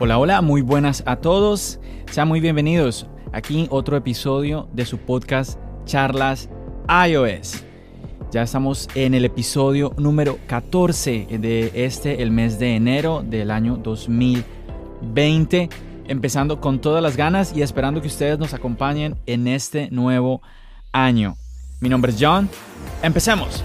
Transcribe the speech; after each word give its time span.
Hola, 0.00 0.16
hola, 0.20 0.42
muy 0.42 0.62
buenas 0.62 1.02
a 1.06 1.16
todos. 1.16 1.80
Sean 2.12 2.28
muy 2.28 2.38
bienvenidos. 2.38 3.08
Aquí 3.32 3.66
otro 3.68 3.96
episodio 3.96 4.68
de 4.72 4.86
su 4.86 4.98
podcast 4.98 5.58
Charlas 5.86 6.48
iOS. 7.08 7.64
Ya 8.30 8.42
estamos 8.42 8.88
en 8.94 9.14
el 9.14 9.24
episodio 9.24 9.92
número 9.98 10.38
14 10.46 11.26
de 11.40 11.72
este, 11.74 12.22
el 12.22 12.30
mes 12.30 12.60
de 12.60 12.76
enero 12.76 13.24
del 13.26 13.50
año 13.50 13.76
2020. 13.76 15.68
Empezando 16.06 16.60
con 16.60 16.80
todas 16.80 17.02
las 17.02 17.16
ganas 17.16 17.52
y 17.56 17.62
esperando 17.62 18.00
que 18.00 18.06
ustedes 18.06 18.38
nos 18.38 18.54
acompañen 18.54 19.16
en 19.26 19.48
este 19.48 19.90
nuevo 19.90 20.42
año. 20.92 21.34
Mi 21.80 21.88
nombre 21.88 22.12
es 22.12 22.18
John. 22.20 22.48
Empecemos. 23.02 23.64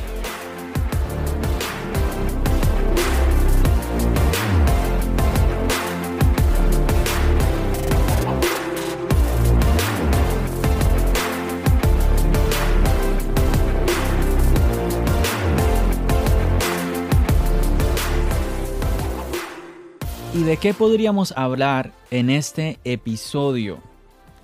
De 20.54 20.57
qué 20.57 20.76
podríamos 20.76 21.34
hablar 21.35 21.91
en 22.12 22.29
este 22.29 22.77
episodio? 22.84 23.79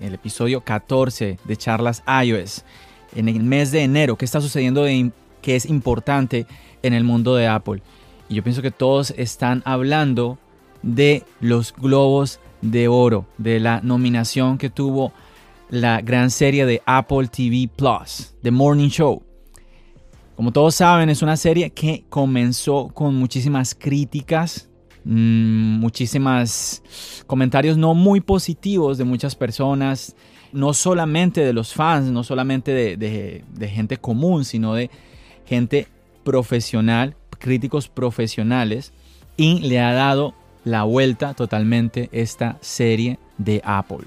El 0.00 0.14
episodio 0.14 0.60
14 0.60 1.38
de 1.44 1.56
Charlas 1.56 2.02
iOS. 2.24 2.64
En 3.14 3.28
el 3.28 3.44
mes 3.44 3.70
de 3.70 3.84
enero, 3.84 4.16
¿qué 4.16 4.24
está 4.24 4.40
sucediendo 4.40 4.86
que 5.40 5.54
es 5.54 5.66
importante 5.66 6.48
en 6.82 6.94
el 6.94 7.04
mundo 7.04 7.36
de 7.36 7.46
Apple? 7.46 7.80
Y 8.28 8.34
yo 8.34 8.42
pienso 8.42 8.60
que 8.60 8.72
todos 8.72 9.14
están 9.16 9.62
hablando 9.64 10.36
de 10.82 11.22
los 11.38 11.72
globos 11.72 12.40
de 12.60 12.88
oro, 12.88 13.26
de 13.38 13.60
la 13.60 13.80
nominación 13.80 14.58
que 14.58 14.68
tuvo 14.68 15.12
la 15.68 16.00
gran 16.00 16.32
serie 16.32 16.66
de 16.66 16.82
Apple 16.86 17.28
TV 17.28 17.70
Plus, 17.76 18.34
The 18.42 18.50
Morning 18.50 18.88
Show. 18.88 19.22
Como 20.34 20.50
todos 20.50 20.74
saben, 20.74 21.08
es 21.08 21.22
una 21.22 21.36
serie 21.36 21.70
que 21.70 22.02
comenzó 22.08 22.88
con 22.88 23.14
muchísimas 23.14 23.76
críticas 23.76 24.69
Mm, 25.04 25.78
muchísimas 25.78 26.82
comentarios 27.26 27.76
no 27.76 27.94
muy 27.94 28.20
positivos 28.20 28.98
de 28.98 29.04
muchas 29.04 29.34
personas, 29.34 30.14
no 30.52 30.74
solamente 30.74 31.42
de 31.44 31.52
los 31.52 31.72
fans, 31.72 32.10
no 32.10 32.24
solamente 32.24 32.96
de 32.96 33.68
gente 33.68 33.96
común, 33.96 34.44
sino 34.44 34.74
de 34.74 34.90
gente 35.46 35.88
profesional, 36.24 37.16
críticos 37.38 37.88
profesionales, 37.88 38.92
y 39.36 39.60
le 39.60 39.80
ha 39.80 39.92
dado 39.92 40.34
la 40.64 40.82
vuelta 40.84 41.34
totalmente 41.34 42.08
esta 42.12 42.58
serie 42.60 43.18
de 43.38 43.62
Apple, 43.64 44.06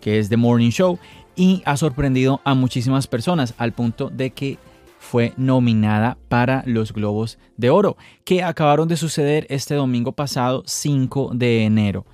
que 0.00 0.18
es 0.18 0.28
The 0.28 0.36
Morning 0.36 0.70
Show, 0.70 0.98
y 1.36 1.62
ha 1.64 1.76
sorprendido 1.76 2.40
a 2.44 2.54
muchísimas 2.54 3.06
personas 3.06 3.54
al 3.56 3.72
punto 3.72 4.10
de 4.10 4.30
que 4.30 4.58
fue 5.02 5.34
nominada 5.36 6.16
para 6.28 6.62
los 6.64 6.92
Globos 6.92 7.36
de 7.56 7.70
Oro, 7.70 7.96
que 8.24 8.44
acabaron 8.44 8.86
de 8.86 8.96
suceder 8.96 9.46
este 9.50 9.74
domingo 9.74 10.12
pasado, 10.12 10.62
5 10.64 11.32
de 11.34 11.64
enero. 11.64 12.06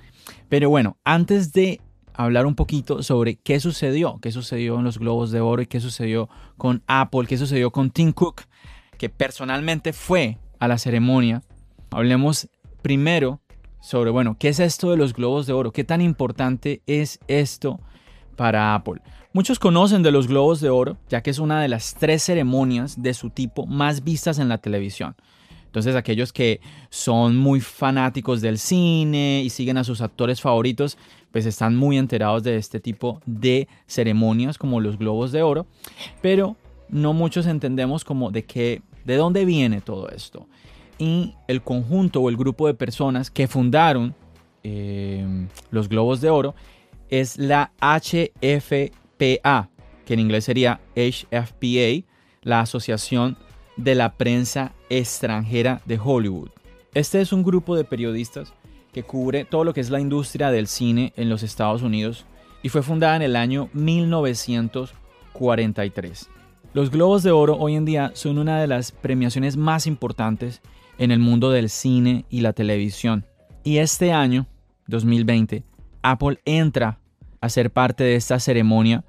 Pero 0.49 0.69
bueno, 0.69 0.97
antes 1.05 1.53
de 1.53 1.79
hablar 2.13 2.47
un 2.47 2.55
poquito 2.55 3.03
sobre 3.03 3.35
qué 3.35 3.59
sucedió, 3.59 4.17
qué 4.21 4.31
sucedió 4.31 4.79
en 4.79 4.85
los 4.85 4.97
Globos 4.97 5.29
de 5.29 5.39
Oro 5.39 5.61
y 5.61 5.67
qué 5.67 5.79
sucedió 5.79 6.29
con 6.57 6.81
Apple, 6.87 7.27
qué 7.27 7.37
sucedió 7.37 7.69
con 7.71 7.91
Tim 7.91 8.11
Cook, 8.11 8.41
que 8.97 9.07
personalmente 9.07 9.93
fue 9.93 10.39
a 10.57 10.67
la 10.67 10.79
ceremonia, 10.79 11.43
hablemos 11.91 12.49
primero 12.81 13.39
sobre, 13.81 14.09
bueno, 14.09 14.35
¿qué 14.39 14.49
es 14.49 14.59
esto 14.59 14.89
de 14.89 14.97
los 14.97 15.13
Globos 15.13 15.45
de 15.45 15.53
Oro? 15.53 15.71
¿Qué 15.71 15.83
tan 15.83 16.01
importante 16.01 16.81
es 16.87 17.19
esto 17.27 17.79
para 18.35 18.73
Apple? 18.73 18.99
Muchos 19.31 19.59
conocen 19.59 20.01
de 20.01 20.11
los 20.11 20.27
Globos 20.27 20.59
de 20.59 20.71
Oro, 20.71 20.97
ya 21.07 21.21
que 21.21 21.29
es 21.29 21.37
una 21.37 21.61
de 21.61 21.67
las 21.67 21.93
tres 21.93 22.23
ceremonias 22.23 22.99
de 22.99 23.13
su 23.13 23.29
tipo 23.29 23.67
más 23.67 24.03
vistas 24.03 24.39
en 24.39 24.49
la 24.49 24.57
televisión. 24.57 25.15
Entonces 25.65 25.95
aquellos 25.95 26.33
que 26.33 26.61
son 26.89 27.37
muy 27.37 27.61
fanáticos 27.61 28.41
del 28.41 28.57
cine 28.57 29.43
y 29.43 29.51
siguen 29.51 29.77
a 29.77 29.83
sus 29.83 30.01
actores 30.01 30.41
favoritos, 30.41 30.97
pues 31.31 31.45
están 31.45 31.75
muy 31.75 31.99
enterados 31.99 32.41
de 32.41 32.57
este 32.57 32.79
tipo 32.79 33.21
de 33.27 33.67
ceremonias 33.85 34.57
como 34.57 34.81
los 34.81 34.97
Globos 34.97 35.31
de 35.31 35.43
Oro, 35.43 35.67
pero 36.23 36.55
no 36.89 37.13
muchos 37.13 37.45
entendemos 37.45 38.03
como 38.03 38.31
de 38.31 38.45
qué, 38.45 38.81
de 39.05 39.15
dónde 39.15 39.45
viene 39.45 39.79
todo 39.79 40.09
esto. 40.09 40.47
Y 40.97 41.35
el 41.47 41.61
conjunto 41.61 42.19
o 42.19 42.29
el 42.29 42.35
grupo 42.35 42.65
de 42.65 42.73
personas 42.73 43.29
que 43.29 43.47
fundaron 43.47 44.15
eh, 44.63 45.47
los 45.69 45.87
Globos 45.87 46.19
de 46.19 46.31
Oro 46.31 46.55
es 47.09 47.37
la 47.37 47.71
HF 47.79 48.91
Que 49.19 49.41
en 50.07 50.19
inglés 50.21 50.45
sería 50.45 50.79
HFPA, 50.95 52.05
la 52.41 52.61
Asociación 52.61 53.35
de 53.75 53.93
la 53.93 54.13
Prensa 54.13 54.71
Extranjera 54.89 55.81
de 55.85 55.99
Hollywood. 56.01 56.51
Este 56.93 57.19
es 57.19 57.33
un 57.33 57.43
grupo 57.43 57.75
de 57.75 57.83
periodistas 57.83 58.53
que 58.93 59.03
cubre 59.03 59.43
todo 59.43 59.65
lo 59.65 59.73
que 59.73 59.81
es 59.81 59.89
la 59.89 59.99
industria 59.99 60.51
del 60.51 60.67
cine 60.67 61.11
en 61.17 61.27
los 61.27 61.43
Estados 61.43 61.81
Unidos 61.81 62.25
y 62.63 62.69
fue 62.69 62.81
fundada 62.81 63.17
en 63.17 63.21
el 63.21 63.35
año 63.35 63.67
1943. 63.73 66.29
Los 66.73 66.89
Globos 66.89 67.21
de 67.21 67.31
Oro 67.31 67.57
hoy 67.57 67.75
en 67.75 67.83
día 67.83 68.13
son 68.15 68.37
una 68.37 68.61
de 68.61 68.67
las 68.67 68.93
premiaciones 68.93 69.57
más 69.57 69.85
importantes 69.85 70.61
en 70.97 71.11
el 71.11 71.19
mundo 71.19 71.51
del 71.51 71.69
cine 71.69 72.23
y 72.29 72.39
la 72.39 72.53
televisión. 72.53 73.25
Y 73.65 73.79
este 73.79 74.13
año, 74.13 74.47
2020, 74.87 75.65
Apple 76.03 76.39
entra 76.45 76.99
a 77.41 77.49
ser 77.49 77.71
parte 77.71 78.03
de 78.03 78.15
esta 78.15 78.39
ceremonia 78.39 79.03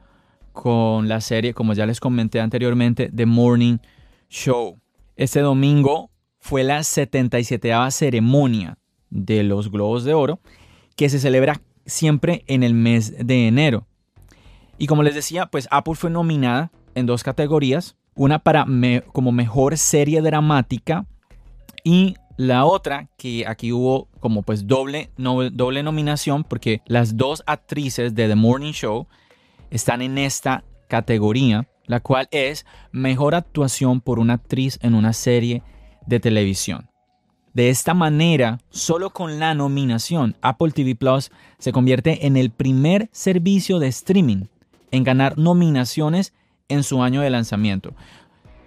con 0.52 1.08
la 1.08 1.20
serie, 1.20 1.54
como 1.54 1.74
ya 1.74 1.86
les 1.86 2.00
comenté 2.00 2.40
anteriormente, 2.40 3.10
The 3.14 3.26
Morning 3.26 3.78
Show. 4.28 4.78
Este 5.16 5.40
domingo 5.40 6.10
fue 6.38 6.64
la 6.64 6.82
77 6.82 7.72
ceremonia 7.90 8.78
de 9.10 9.42
los 9.42 9.70
Globos 9.70 10.04
de 10.04 10.14
Oro 10.14 10.40
que 10.96 11.08
se 11.08 11.18
celebra 11.18 11.60
siempre 11.86 12.44
en 12.46 12.62
el 12.62 12.74
mes 12.74 13.14
de 13.26 13.46
enero. 13.46 13.86
Y 14.78 14.86
como 14.86 15.02
les 15.02 15.14
decía, 15.14 15.46
pues 15.46 15.68
Apple 15.70 15.94
fue 15.94 16.10
nominada 16.10 16.72
en 16.94 17.06
dos 17.06 17.22
categorías, 17.22 17.96
una 18.14 18.38
para 18.38 18.66
como 19.12 19.32
mejor 19.32 19.76
serie 19.76 20.22
dramática 20.22 21.06
y 21.84 22.16
la 22.40 22.64
otra 22.64 23.10
que 23.18 23.44
aquí 23.46 23.70
hubo 23.70 24.08
como 24.18 24.40
pues 24.40 24.66
doble, 24.66 25.10
doble 25.18 25.82
nominación 25.82 26.42
porque 26.42 26.80
las 26.86 27.18
dos 27.18 27.42
actrices 27.44 28.14
de 28.14 28.28
The 28.28 28.34
Morning 28.34 28.72
Show 28.72 29.08
están 29.68 30.00
en 30.00 30.16
esta 30.16 30.64
categoría, 30.88 31.68
la 31.84 32.00
cual 32.00 32.28
es 32.30 32.64
mejor 32.92 33.34
actuación 33.34 34.00
por 34.00 34.18
una 34.18 34.34
actriz 34.34 34.78
en 34.80 34.94
una 34.94 35.12
serie 35.12 35.62
de 36.06 36.18
televisión. 36.18 36.88
De 37.52 37.68
esta 37.68 37.92
manera, 37.92 38.58
solo 38.70 39.10
con 39.10 39.38
la 39.38 39.52
nominación, 39.52 40.34
Apple 40.40 40.72
TV 40.72 40.94
Plus 40.94 41.30
se 41.58 41.72
convierte 41.72 42.26
en 42.26 42.38
el 42.38 42.48
primer 42.48 43.10
servicio 43.12 43.78
de 43.78 43.88
streaming 43.88 44.46
en 44.92 45.04
ganar 45.04 45.36
nominaciones 45.36 46.32
en 46.70 46.84
su 46.84 47.02
año 47.02 47.20
de 47.20 47.28
lanzamiento. 47.28 47.92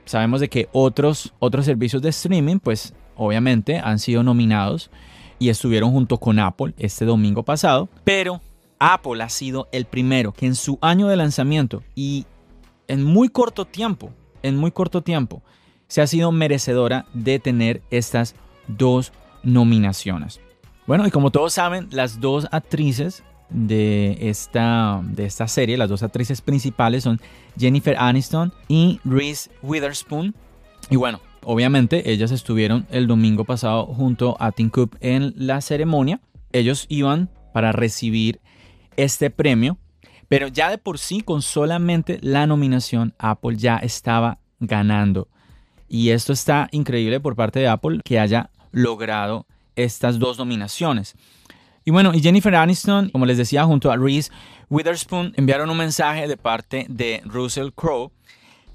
Sabemos 0.06 0.42
de 0.42 0.50
que 0.50 0.70
otros, 0.74 1.34
otros 1.40 1.66
servicios 1.66 2.04
de 2.04 2.10
streaming, 2.10 2.60
pues 2.60 2.94
obviamente 3.16 3.80
han 3.80 4.00
sido 4.00 4.24
nominados 4.24 4.90
y 5.40 5.50
estuvieron 5.50 5.92
junto 5.92 6.18
con 6.18 6.40
Apple 6.40 6.74
este 6.78 7.06
domingo 7.06 7.44
pasado, 7.44 7.90
pero 8.04 8.42
Apple 8.80 9.24
ha 9.24 9.30
sido 9.30 9.68
el 9.72 9.86
primero 9.86 10.34
que 10.34 10.46
en 10.46 10.56
su 10.56 10.78
año 10.82 11.08
de 11.08 11.16
lanzamiento 11.16 11.84
y 11.96 12.26
en 12.88 13.04
muy 13.04 13.30
corto 13.30 13.66
tiempo, 13.66 14.12
en 14.42 14.58
muy 14.58 14.72
corto 14.72 15.02
tiempo, 15.02 15.42
se 15.88 16.02
ha 16.02 16.08
sido 16.08 16.32
merecedora 16.32 17.06
de 17.14 17.40
tener 17.40 17.82
estas 17.92 18.36
dos 18.68 19.14
nominaciones. 19.44 20.40
Bueno, 20.86 21.08
y 21.08 21.12
como 21.12 21.32
todos 21.32 21.54
saben, 21.54 21.88
las 21.92 22.20
dos 22.20 22.48
actrices 22.52 23.24
de 23.50 24.18
esta, 24.20 25.02
de 25.04 25.26
esta 25.26 25.48
serie, 25.48 25.78
las 25.78 25.90
dos 25.90 26.04
actrices 26.04 26.42
principales 26.42 27.04
son 27.04 27.22
Jennifer 27.58 27.96
Aniston 27.98 28.52
y 28.68 29.00
Reese 29.06 29.50
Witherspoon. 29.62 30.36
Y 30.90 30.96
bueno, 30.96 31.22
obviamente 31.46 32.12
ellas 32.12 32.32
estuvieron 32.32 32.88
el 32.92 33.08
domingo 33.08 33.46
pasado 33.46 33.86
junto 33.86 34.36
a 34.40 34.52
Tim 34.52 34.70
Cook 34.70 34.98
en 35.00 35.34
la 35.36 35.62
ceremonia. 35.62 36.22
Ellos 36.52 36.86
iban 36.90 37.30
para 37.54 37.72
recibir 37.72 38.42
este 38.98 39.30
premio, 39.30 39.78
pero 40.28 40.48
ya 40.48 40.70
de 40.70 40.78
por 40.78 41.00
sí 41.00 41.22
con 41.22 41.42
solamente 41.42 42.20
la 42.22 42.48
nominación 42.48 43.14
Apple 43.18 43.58
ya 43.58 43.78
estaba 43.78 44.40
ganando. 44.60 45.28
Y 45.88 46.10
esto 46.10 46.34
está 46.34 46.70
increíble 46.72 47.20
por 47.20 47.36
parte 47.36 47.60
de 47.60 47.68
Apple 47.68 48.02
que 48.04 48.20
haya 48.20 48.50
logrado 48.72 49.46
estas 49.76 50.20
dos 50.20 50.38
nominaciones. 50.38 51.16
Y 51.86 51.92
bueno, 51.92 52.14
y 52.14 52.22
Jennifer 52.22 52.56
Aniston, 52.56 53.10
como 53.10 53.26
les 53.26 53.38
decía, 53.38 53.66
junto 53.66 53.92
a 53.92 53.98
Reese 53.98 54.32
Witherspoon 54.70 55.34
enviaron 55.36 55.70
un 55.70 55.78
mensaje 55.78 56.28
de 56.28 56.38
parte 56.38 56.86
de 56.90 57.22
Russell 57.26 57.70
Crowe 57.76 58.12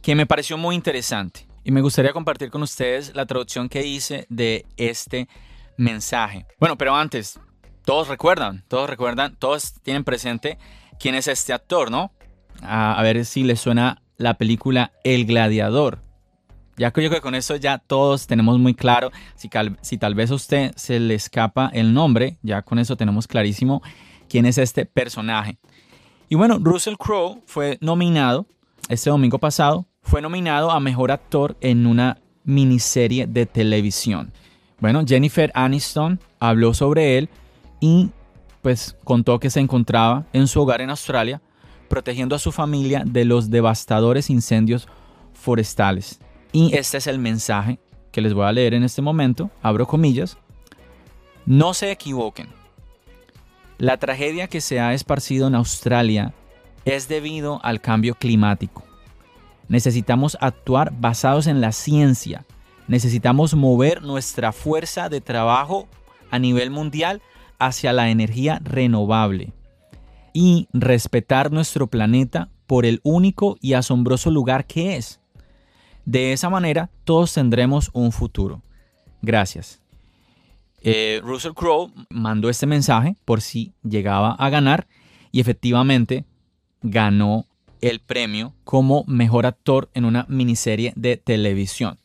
que 0.02 0.14
me 0.14 0.26
pareció 0.26 0.56
muy 0.56 0.76
interesante. 0.76 1.47
Y 1.64 1.70
me 1.70 1.80
gustaría 1.80 2.12
compartir 2.12 2.50
con 2.50 2.62
ustedes 2.62 3.14
la 3.14 3.26
traducción 3.26 3.68
que 3.68 3.86
hice 3.86 4.26
de 4.28 4.66
este 4.76 5.28
mensaje. 5.76 6.46
Bueno, 6.58 6.76
pero 6.76 6.94
antes, 6.94 7.38
todos 7.84 8.08
recuerdan, 8.08 8.64
todos 8.68 8.88
recuerdan, 8.88 9.36
todos 9.36 9.74
tienen 9.82 10.04
presente 10.04 10.58
quién 10.98 11.14
es 11.14 11.28
este 11.28 11.52
actor, 11.52 11.90
¿no? 11.90 12.12
A, 12.62 13.00
ver 13.02 13.24
si 13.24 13.44
les 13.44 13.60
suena 13.60 14.02
la 14.16 14.34
película 14.34 14.92
El 15.04 15.26
Gladiador. 15.26 16.02
Ya 16.76 16.92
creo 16.92 17.10
que 17.10 17.20
con 17.20 17.34
eso 17.34 17.56
ya 17.56 17.78
todos 17.78 18.26
tenemos 18.26 18.58
muy 18.58 18.74
claro, 18.74 19.10
si, 19.34 19.48
si 19.80 19.98
tal 19.98 20.14
vez 20.14 20.30
a 20.30 20.34
usted 20.34 20.72
se 20.76 21.00
le 21.00 21.14
escapa 21.14 21.70
el 21.72 21.92
nombre, 21.92 22.38
ya 22.42 22.62
con 22.62 22.78
eso 22.78 22.96
tenemos 22.96 23.26
clarísimo 23.26 23.82
quién 24.28 24.46
es 24.46 24.58
este 24.58 24.86
personaje. 24.86 25.58
Y 26.28 26.34
bueno, 26.34 26.58
Russell 26.60 26.96
Crowe 26.96 27.42
fue 27.46 27.78
nominado 27.80 28.46
este 28.88 29.10
domingo 29.10 29.38
pasado, 29.38 29.86
fue 30.08 30.22
nominado 30.22 30.70
a 30.70 30.80
Mejor 30.80 31.10
Actor 31.10 31.58
en 31.60 31.86
una 31.86 32.16
miniserie 32.44 33.26
de 33.26 33.44
televisión. 33.44 34.32
Bueno, 34.80 35.04
Jennifer 35.06 35.52
Aniston 35.54 36.18
habló 36.40 36.72
sobre 36.72 37.18
él 37.18 37.28
y 37.78 38.08
pues 38.62 38.96
contó 39.04 39.38
que 39.38 39.50
se 39.50 39.60
encontraba 39.60 40.24
en 40.32 40.46
su 40.46 40.62
hogar 40.62 40.80
en 40.80 40.88
Australia 40.88 41.42
protegiendo 41.88 42.34
a 42.34 42.38
su 42.38 42.52
familia 42.52 43.02
de 43.04 43.26
los 43.26 43.50
devastadores 43.50 44.30
incendios 44.30 44.88
forestales. 45.34 46.20
Y 46.52 46.74
este 46.74 46.96
es 46.96 47.06
el 47.06 47.18
mensaje 47.18 47.78
que 48.10 48.22
les 48.22 48.32
voy 48.32 48.46
a 48.46 48.52
leer 48.52 48.72
en 48.72 48.84
este 48.84 49.02
momento. 49.02 49.50
Abro 49.60 49.86
comillas. 49.86 50.38
No 51.44 51.74
se 51.74 51.90
equivoquen. 51.90 52.48
La 53.76 53.98
tragedia 53.98 54.48
que 54.48 54.62
se 54.62 54.80
ha 54.80 54.94
esparcido 54.94 55.48
en 55.48 55.54
Australia 55.54 56.32
es 56.86 57.08
debido 57.08 57.60
al 57.62 57.82
cambio 57.82 58.14
climático. 58.14 58.87
Necesitamos 59.68 60.38
actuar 60.40 60.92
basados 60.98 61.46
en 61.46 61.60
la 61.60 61.72
ciencia. 61.72 62.44
Necesitamos 62.86 63.54
mover 63.54 64.02
nuestra 64.02 64.52
fuerza 64.52 65.08
de 65.08 65.20
trabajo 65.20 65.88
a 66.30 66.38
nivel 66.38 66.70
mundial 66.70 67.20
hacia 67.58 67.92
la 67.92 68.10
energía 68.10 68.60
renovable 68.64 69.52
y 70.32 70.68
respetar 70.72 71.50
nuestro 71.52 71.88
planeta 71.88 72.48
por 72.66 72.86
el 72.86 73.00
único 73.02 73.56
y 73.60 73.72
asombroso 73.72 74.30
lugar 74.30 74.66
que 74.66 74.96
es. 74.96 75.20
De 76.04 76.32
esa 76.32 76.48
manera 76.48 76.90
todos 77.04 77.34
tendremos 77.34 77.90
un 77.92 78.12
futuro. 78.12 78.62
Gracias. 79.20 79.80
Eh, 80.80 81.20
Russell 81.24 81.54
Crowe 81.54 81.92
mandó 82.08 82.48
este 82.48 82.66
mensaje 82.66 83.16
por 83.24 83.40
si 83.40 83.74
llegaba 83.82 84.32
a 84.32 84.48
ganar 84.48 84.86
y 85.32 85.40
efectivamente 85.40 86.24
ganó 86.82 87.47
el 87.80 88.00
premio 88.00 88.54
como 88.64 89.04
mejor 89.06 89.46
actor 89.46 89.90
en 89.94 90.04
una 90.04 90.26
miniserie 90.28 90.92
de 90.96 91.16
televisión. 91.16 91.98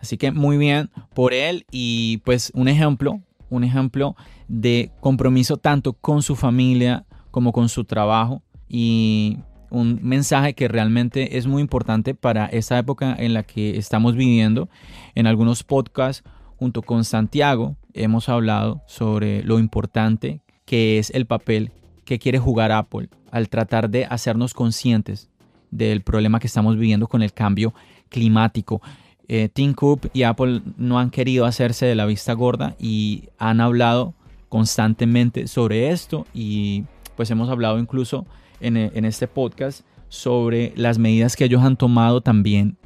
Así 0.00 0.16
que 0.16 0.32
muy 0.32 0.56
bien 0.56 0.90
por 1.14 1.32
él 1.32 1.64
y 1.70 2.18
pues 2.24 2.50
un 2.54 2.68
ejemplo, 2.68 3.20
un 3.50 3.64
ejemplo 3.64 4.16
de 4.48 4.90
compromiso 5.00 5.56
tanto 5.56 5.92
con 5.92 6.22
su 6.22 6.34
familia 6.34 7.06
como 7.30 7.52
con 7.52 7.68
su 7.68 7.84
trabajo 7.84 8.42
y 8.68 9.38
un 9.70 10.00
mensaje 10.02 10.54
que 10.54 10.68
realmente 10.68 11.38
es 11.38 11.46
muy 11.46 11.62
importante 11.62 12.14
para 12.14 12.46
esta 12.46 12.78
época 12.78 13.16
en 13.18 13.32
la 13.32 13.42
que 13.42 13.78
estamos 13.78 14.14
viviendo. 14.14 14.68
En 15.14 15.26
algunos 15.26 15.62
podcasts, 15.62 16.22
junto 16.58 16.82
con 16.82 17.04
Santiago, 17.04 17.76
hemos 17.94 18.28
hablado 18.28 18.82
sobre 18.86 19.42
lo 19.44 19.58
importante 19.58 20.42
que 20.66 20.98
es 20.98 21.10
el 21.10 21.26
papel 21.26 21.72
que 22.04 22.18
quiere 22.18 22.38
jugar 22.38 22.72
Apple 22.72 23.08
al 23.30 23.48
tratar 23.48 23.90
de 23.90 24.04
hacernos 24.04 24.54
conscientes 24.54 25.30
del 25.70 26.02
problema 26.02 26.38
que 26.38 26.46
estamos 26.46 26.76
viviendo 26.76 27.08
con 27.08 27.22
el 27.22 27.32
cambio 27.32 27.74
climático. 28.08 28.82
Eh, 29.28 29.48
Tim 29.52 29.74
y 30.12 30.22
Apple 30.24 30.62
no 30.76 30.98
han 30.98 31.10
querido 31.10 31.46
hacerse 31.46 31.86
de 31.86 31.94
la 31.94 32.06
vista 32.06 32.34
gorda 32.34 32.76
y 32.78 33.28
han 33.38 33.60
hablado 33.60 34.14
constantemente 34.48 35.46
sobre 35.46 35.90
esto 35.90 36.26
y 36.34 36.84
pues 37.16 37.30
hemos 37.30 37.48
hablado 37.48 37.78
incluso 37.78 38.26
en, 38.60 38.76
este 38.76 39.26
podcast 39.26 39.80
sobre 40.08 40.72
las 40.76 40.98
medidas 40.98 41.36
que 41.36 41.44
ellos 41.44 41.62
han 41.62 41.76
tomado 41.76 42.20
también 42.20 42.76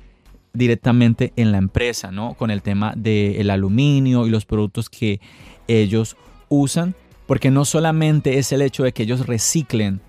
directamente 0.52 1.32
en 1.36 1.52
la 1.52 1.58
empresa, 1.58 2.12
¿no? 2.12 2.34
Con 2.34 2.50
el 2.50 2.62
tema 2.62 2.94
del 2.96 3.50
aluminio 3.50 4.26
y 4.26 4.30
los 4.30 4.46
productos 4.46 4.88
que 4.88 5.20
ellos 5.68 6.16
usan, 6.48 6.94
porque 7.26 7.50
no 7.50 7.64
solamente 7.64 8.38
es 8.38 8.52
el 8.52 8.62
hecho 8.62 8.82
de 8.82 8.92
que 8.92 9.02
ellos 9.02 9.26
reciclen, 9.26 10.00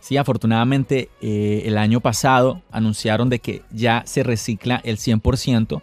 sí, 0.00 0.16
afortunadamente 0.16 1.10
eh, 1.20 1.62
el 1.66 1.78
año 1.78 2.00
pasado 2.00 2.62
anunciaron 2.70 3.28
de 3.28 3.38
que 3.38 3.62
ya 3.70 4.02
se 4.06 4.22
recicla 4.22 4.80
el 4.84 4.96
100% 4.98 5.82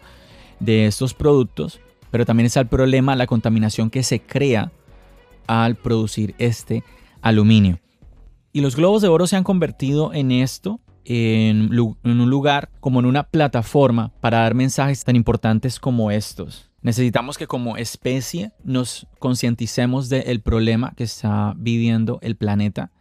de 0.60 0.86
estos 0.86 1.14
productos, 1.14 1.80
pero 2.10 2.24
también 2.24 2.46
es 2.46 2.56
el 2.56 2.66
problema 2.66 3.16
la 3.16 3.26
contaminación 3.26 3.90
que 3.90 4.02
se 4.02 4.20
crea 4.20 4.72
al 5.46 5.76
producir 5.76 6.34
este 6.38 6.82
aluminio. 7.22 7.78
Y 8.52 8.60
los 8.60 8.76
globos 8.76 9.02
de 9.02 9.08
oro 9.08 9.26
se 9.26 9.36
han 9.36 9.44
convertido 9.44 10.12
en 10.12 10.30
esto, 10.30 10.80
en, 11.04 11.76
un 11.76 12.30
lugar 12.30 12.70
como 12.80 13.00
en 13.00 13.06
una 13.06 13.24
plataforma 13.24 14.12
para 14.20 14.38
dar 14.38 14.54
mensajes 14.54 15.04
tan 15.04 15.16
importantes 15.16 15.80
como 15.80 16.10
estos. 16.10 16.70
Necesitamos 16.84 17.38
que 17.38 17.46
como 17.46 17.78
especie 17.78 18.52
nos 18.62 19.06
concienticemos 19.18 20.10
del 20.10 20.42
problema 20.42 20.92
que 20.94 21.04
está 21.04 21.54
viviendo 21.56 22.18
el 22.20 22.36
planeta 22.36 22.92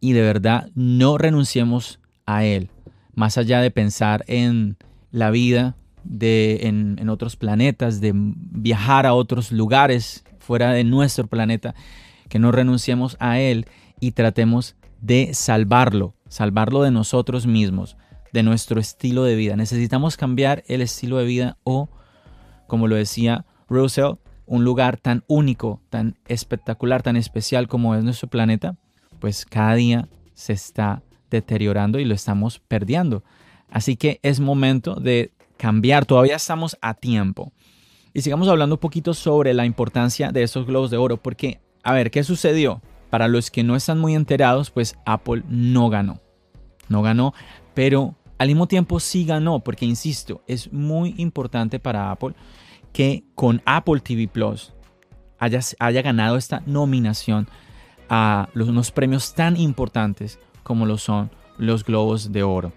y 0.00 0.14
de 0.14 0.22
verdad 0.22 0.70
no 0.74 1.18
renunciemos 1.18 2.00
a 2.24 2.46
él, 2.46 2.70
más 3.14 3.36
allá 3.36 3.60
de 3.60 3.70
pensar 3.70 4.24
en 4.26 4.78
la 5.10 5.30
vida 5.30 5.76
de, 6.02 6.60
en, 6.62 6.96
en 6.98 7.10
otros 7.10 7.36
planetas, 7.36 8.00
de 8.00 8.12
viajar 8.14 9.04
a 9.04 9.12
otros 9.12 9.52
lugares 9.52 10.24
fuera 10.38 10.72
de 10.72 10.84
nuestro 10.84 11.26
planeta, 11.26 11.74
que 12.30 12.38
no 12.38 12.52
renunciemos 12.52 13.18
a 13.20 13.38
él 13.38 13.66
y 14.00 14.12
tratemos 14.12 14.76
de 15.02 15.34
salvarlo, 15.34 16.14
salvarlo 16.30 16.82
de 16.82 16.90
nosotros 16.90 17.46
mismos, 17.46 17.98
de 18.32 18.42
nuestro 18.42 18.80
estilo 18.80 19.24
de 19.24 19.36
vida. 19.36 19.56
Necesitamos 19.56 20.16
cambiar 20.16 20.64
el 20.68 20.80
estilo 20.80 21.18
de 21.18 21.26
vida 21.26 21.58
o, 21.64 21.90
como 22.66 22.88
lo 22.88 22.96
decía 22.96 23.44
Russell, 23.68 24.14
un 24.46 24.64
lugar 24.64 24.98
tan 24.98 25.24
único, 25.26 25.80
tan 25.90 26.18
espectacular, 26.26 27.02
tan 27.02 27.16
especial 27.16 27.68
como 27.68 27.94
es 27.94 28.04
nuestro 28.04 28.28
planeta, 28.28 28.76
pues 29.18 29.46
cada 29.46 29.74
día 29.74 30.08
se 30.34 30.52
está 30.52 31.02
deteriorando 31.30 31.98
y 31.98 32.04
lo 32.04 32.14
estamos 32.14 32.58
perdiendo. 32.58 33.24
Así 33.70 33.96
que 33.96 34.20
es 34.22 34.40
momento 34.40 34.96
de 34.96 35.32
cambiar, 35.56 36.06
todavía 36.06 36.36
estamos 36.36 36.76
a 36.80 36.94
tiempo. 36.94 37.52
Y 38.12 38.20
sigamos 38.20 38.48
hablando 38.48 38.76
un 38.76 38.80
poquito 38.80 39.14
sobre 39.14 39.54
la 39.54 39.66
importancia 39.66 40.30
de 40.30 40.42
esos 40.42 40.66
globos 40.66 40.90
de 40.90 40.98
oro, 40.98 41.16
porque, 41.16 41.60
a 41.82 41.92
ver, 41.92 42.10
¿qué 42.10 42.22
sucedió? 42.22 42.80
Para 43.10 43.28
los 43.28 43.50
que 43.50 43.64
no 43.64 43.74
están 43.74 43.98
muy 43.98 44.14
enterados, 44.14 44.70
pues 44.70 44.96
Apple 45.04 45.42
no 45.48 45.88
ganó. 45.88 46.20
No 46.88 47.02
ganó, 47.02 47.34
pero 47.74 48.14
al 48.38 48.48
mismo 48.48 48.66
tiempo 48.66 49.00
sí 49.00 49.24
ganó, 49.24 49.60
porque 49.60 49.84
insisto, 49.84 50.42
es 50.46 50.72
muy 50.72 51.14
importante 51.18 51.78
para 51.78 52.10
Apple 52.10 52.34
que 52.92 53.24
con 53.34 53.62
Apple 53.64 54.00
TV 54.00 54.28
Plus 54.28 54.72
haya, 55.38 55.60
haya 55.78 56.02
ganado 56.02 56.36
esta 56.36 56.62
nominación 56.66 57.48
a 58.08 58.48
unos 58.54 58.90
premios 58.90 59.34
tan 59.34 59.56
importantes 59.56 60.38
como 60.62 60.86
lo 60.86 60.98
son 60.98 61.30
los 61.58 61.84
Globos 61.84 62.32
de 62.32 62.42
Oro. 62.42 62.72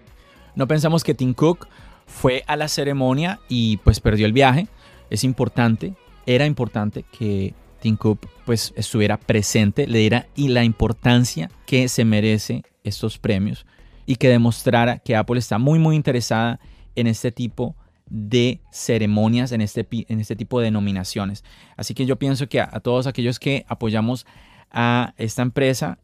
No 0.54 0.66
pensamos 0.66 1.04
que 1.04 1.14
Tim 1.14 1.34
Cook 1.34 1.68
fue 2.06 2.42
a 2.46 2.56
la 2.56 2.68
ceremonia 2.68 3.40
y 3.48 3.76
pues 3.78 4.00
perdió 4.00 4.26
el 4.26 4.32
viaje. 4.32 4.68
Es 5.10 5.24
importante, 5.24 5.94
era 6.26 6.46
importante 6.46 7.04
que 7.04 7.54
Tim 7.80 7.96
Cook 7.96 8.26
pues 8.44 8.72
estuviera 8.76 9.18
presente, 9.18 9.86
le 9.86 9.98
diera 9.98 10.26
y 10.34 10.48
la 10.48 10.64
importancia 10.64 11.50
que 11.66 11.88
se 11.88 12.04
merece 12.04 12.62
estos 12.82 13.18
premios 13.18 13.66
y 14.08 14.16
que 14.16 14.30
demostrara 14.30 15.00
que 15.00 15.14
Apple 15.14 15.38
está 15.38 15.58
muy 15.58 15.78
muy 15.78 15.94
interesada 15.94 16.58
en 16.96 17.06
este 17.06 17.30
tipo 17.30 17.76
de 18.08 18.62
ceremonias, 18.72 19.52
en 19.52 19.60
este, 19.60 19.86
en 19.90 20.18
este 20.18 20.34
tipo 20.34 20.62
de 20.62 20.70
nominaciones. 20.70 21.44
Así 21.76 21.92
que 21.92 22.06
yo 22.06 22.16
pienso 22.16 22.48
que 22.48 22.58
a, 22.58 22.80
todos 22.80 23.06
aquellos 23.06 23.38
que 23.38 23.66
apoyamos 23.68 24.24
a 24.70 25.12
esta 25.18 25.42
empresa, 25.42 25.98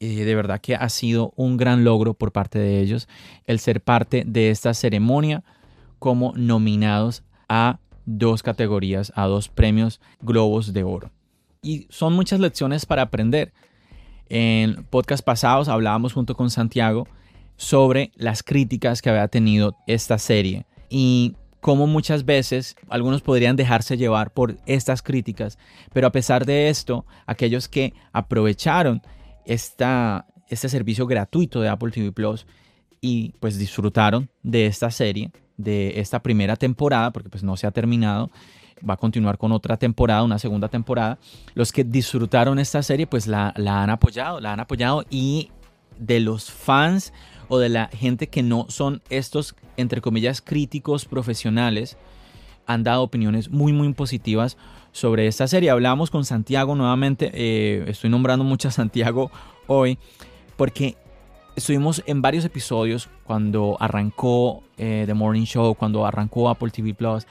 eh, 0.00 0.24
de 0.24 0.34
verdad 0.34 0.58
que 0.62 0.74
ha 0.74 0.88
sido 0.88 1.34
un 1.36 1.58
gran 1.58 1.84
logro 1.84 2.14
por 2.14 2.32
parte 2.32 2.58
de 2.58 2.80
ellos 2.80 3.08
el 3.44 3.58
ser 3.58 3.82
parte 3.82 4.24
de 4.26 4.48
esta 4.48 4.72
ceremonia 4.72 5.44
como 5.98 6.32
nominados 6.36 7.24
a 7.46 7.78
dos 8.06 8.42
categorías, 8.42 9.12
a 9.16 9.26
dos 9.26 9.50
premios 9.50 10.00
Globos 10.22 10.72
de 10.72 10.82
Oro. 10.82 11.10
Y 11.60 11.88
son 11.90 12.14
muchas 12.14 12.40
lecciones 12.40 12.86
para 12.86 13.02
aprender. 13.02 13.52
En 14.30 14.82
podcast 14.84 15.22
pasados 15.22 15.68
hablábamos 15.68 16.14
junto 16.14 16.34
con 16.34 16.48
Santiago 16.48 17.06
sobre 17.60 18.10
las 18.16 18.42
críticas 18.42 19.02
que 19.02 19.10
había 19.10 19.28
tenido 19.28 19.76
esta 19.86 20.16
serie 20.16 20.64
y 20.88 21.36
cómo 21.60 21.86
muchas 21.86 22.24
veces 22.24 22.74
algunos 22.88 23.20
podrían 23.20 23.54
dejarse 23.54 23.98
llevar 23.98 24.32
por 24.32 24.56
estas 24.64 25.02
críticas, 25.02 25.58
pero 25.92 26.06
a 26.06 26.10
pesar 26.10 26.46
de 26.46 26.70
esto, 26.70 27.04
aquellos 27.26 27.68
que 27.68 27.92
aprovecharon 28.14 29.02
esta, 29.44 30.26
este 30.48 30.70
servicio 30.70 31.06
gratuito 31.06 31.60
de 31.60 31.68
Apple 31.68 31.90
TV 31.90 32.12
Plus 32.12 32.46
y 33.02 33.34
pues 33.40 33.58
disfrutaron 33.58 34.30
de 34.42 34.64
esta 34.64 34.90
serie, 34.90 35.30
de 35.58 36.00
esta 36.00 36.22
primera 36.22 36.56
temporada, 36.56 37.10
porque 37.10 37.28
pues 37.28 37.42
no 37.44 37.58
se 37.58 37.66
ha 37.66 37.72
terminado, 37.72 38.30
va 38.88 38.94
a 38.94 38.96
continuar 38.96 39.36
con 39.36 39.52
otra 39.52 39.76
temporada, 39.76 40.22
una 40.22 40.38
segunda 40.38 40.68
temporada. 40.68 41.18
Los 41.52 41.72
que 41.72 41.84
disfrutaron 41.84 42.58
esta 42.58 42.82
serie 42.82 43.06
pues 43.06 43.26
la, 43.26 43.52
la 43.58 43.82
han 43.82 43.90
apoyado, 43.90 44.40
la 44.40 44.54
han 44.54 44.60
apoyado 44.60 45.04
y 45.10 45.50
de 46.00 46.18
los 46.18 46.50
fans 46.50 47.12
o 47.48 47.58
de 47.58 47.68
la 47.68 47.88
gente 47.88 48.28
que 48.28 48.42
no 48.42 48.66
son 48.68 49.02
estos, 49.10 49.54
entre 49.76 50.00
comillas, 50.00 50.40
críticos 50.40 51.04
profesionales, 51.04 51.96
han 52.66 52.84
dado 52.84 53.02
opiniones 53.02 53.50
muy, 53.50 53.72
muy 53.72 53.92
positivas 53.92 54.56
sobre 54.92 55.26
esta 55.26 55.46
serie. 55.46 55.70
Hablamos 55.70 56.10
con 56.10 56.24
Santiago 56.24 56.74
nuevamente, 56.74 57.30
eh, 57.34 57.84
estoy 57.88 58.10
nombrando 58.10 58.44
mucho 58.44 58.68
a 58.68 58.70
Santiago 58.70 59.30
hoy, 59.66 59.98
porque 60.56 60.96
estuvimos 61.56 62.02
en 62.06 62.22
varios 62.22 62.44
episodios 62.44 63.08
cuando 63.24 63.76
arrancó 63.80 64.62
eh, 64.78 65.04
The 65.06 65.14
Morning 65.14 65.44
Show, 65.44 65.74
cuando 65.74 66.06
arrancó 66.06 66.48
Apple 66.48 66.70
TV 66.70 66.94
Plus, 66.94 67.26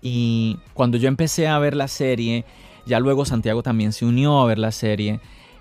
y 0.00 0.58
cuando 0.74 0.96
yo 0.96 1.08
empecé 1.08 1.48
a 1.48 1.58
ver 1.58 1.76
la 1.76 1.88
serie, 1.88 2.44
ya 2.86 3.00
luego 3.00 3.24
Santiago 3.24 3.62
también 3.62 3.92
se 3.92 4.06
unió 4.06 4.40
a 4.40 4.46
ver 4.46 4.58
la 4.58 4.72
serie. 4.72 5.20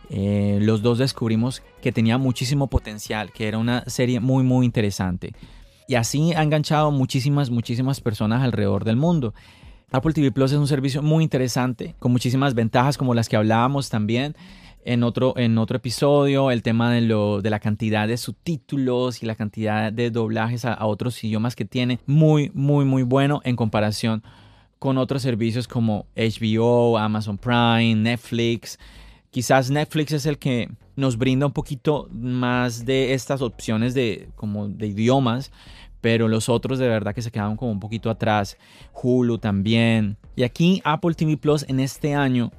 Eh, 0.09 0.59
los 0.61 0.81
dos 0.81 0.97
descubrimos 0.97 1.61
que 1.81 1.91
tenía 1.91 2.17
muchísimo 2.17 2.67
potencial, 2.67 3.31
que 3.31 3.47
era 3.47 3.57
una 3.57 3.83
serie 3.87 4.19
muy, 4.19 4.43
muy 4.43 4.65
interesante. 4.65 5.33
Y 5.87 5.95
así 5.95 6.33
ha 6.33 6.43
enganchado 6.43 6.91
muchísimas, 6.91 7.49
muchísimas 7.49 8.01
personas 8.01 8.43
alrededor 8.43 8.83
del 8.83 8.95
mundo. 8.95 9.33
Apple 9.91 10.13
TV 10.13 10.31
Plus 10.31 10.51
es 10.51 10.57
un 10.57 10.67
servicio 10.67 11.01
muy 11.01 11.23
interesante, 11.23 11.95
con 11.99 12.11
muchísimas 12.11 12.53
ventajas 12.53 12.97
como 12.97 13.13
las 13.13 13.29
que 13.29 13.37
hablábamos 13.37 13.89
también 13.89 14.35
en 14.83 15.03
otro, 15.03 15.33
en 15.37 15.57
otro 15.57 15.77
episodio, 15.77 16.51
el 16.51 16.61
tema 16.61 16.91
de, 16.91 17.01
lo, 17.01 17.41
de 17.41 17.49
la 17.49 17.59
cantidad 17.59 18.07
de 18.07 18.17
subtítulos 18.17 19.21
y 19.21 19.25
la 19.25 19.35
cantidad 19.35 19.91
de 19.91 20.11
doblajes 20.11 20.65
a, 20.65 20.73
a 20.73 20.85
otros 20.85 21.21
idiomas 21.23 21.55
que 21.55 21.65
tiene. 21.65 21.99
Muy, 22.05 22.51
muy, 22.53 22.85
muy 22.85 23.03
bueno 23.03 23.41
en 23.43 23.55
comparación 23.55 24.23
con 24.79 24.97
otros 24.97 25.21
servicios 25.21 25.67
como 25.67 26.05
HBO, 26.15 26.97
Amazon 26.97 27.37
Prime, 27.37 27.95
Netflix. 27.95 28.77
Quizás 29.37 29.69
Netflix 29.69 30.13
es 30.13 30.25
el 30.25 30.39
que 30.39 30.67
nos 30.95 31.15
brinda 31.15 31.45
un 31.45 31.51
poquito 31.51 32.09
más 32.11 32.85
de 32.87 33.13
estas 33.13 33.43
opciones 33.43 33.93
de, 33.93 34.31
como 34.35 34.67
de 34.67 34.87
idiomas, 34.87 35.51
pero 36.01 36.27
los 36.27 36.49
otros 36.49 36.79
de 36.79 36.87
verdad 36.87 37.13
que 37.13 37.21
se 37.21 37.29
quedaron 37.29 37.55
como 37.55 37.71
un 37.71 37.79
poquito 37.79 38.09
atrás. 38.09 38.57
Hulu 38.93 39.37
también. 39.37 40.17
Y 40.35 40.41
aquí 40.41 40.81
Apple 40.83 41.13
TV 41.13 41.37
Plus 41.37 41.65
en 41.69 41.79
este 41.79 42.15
año 42.15 42.51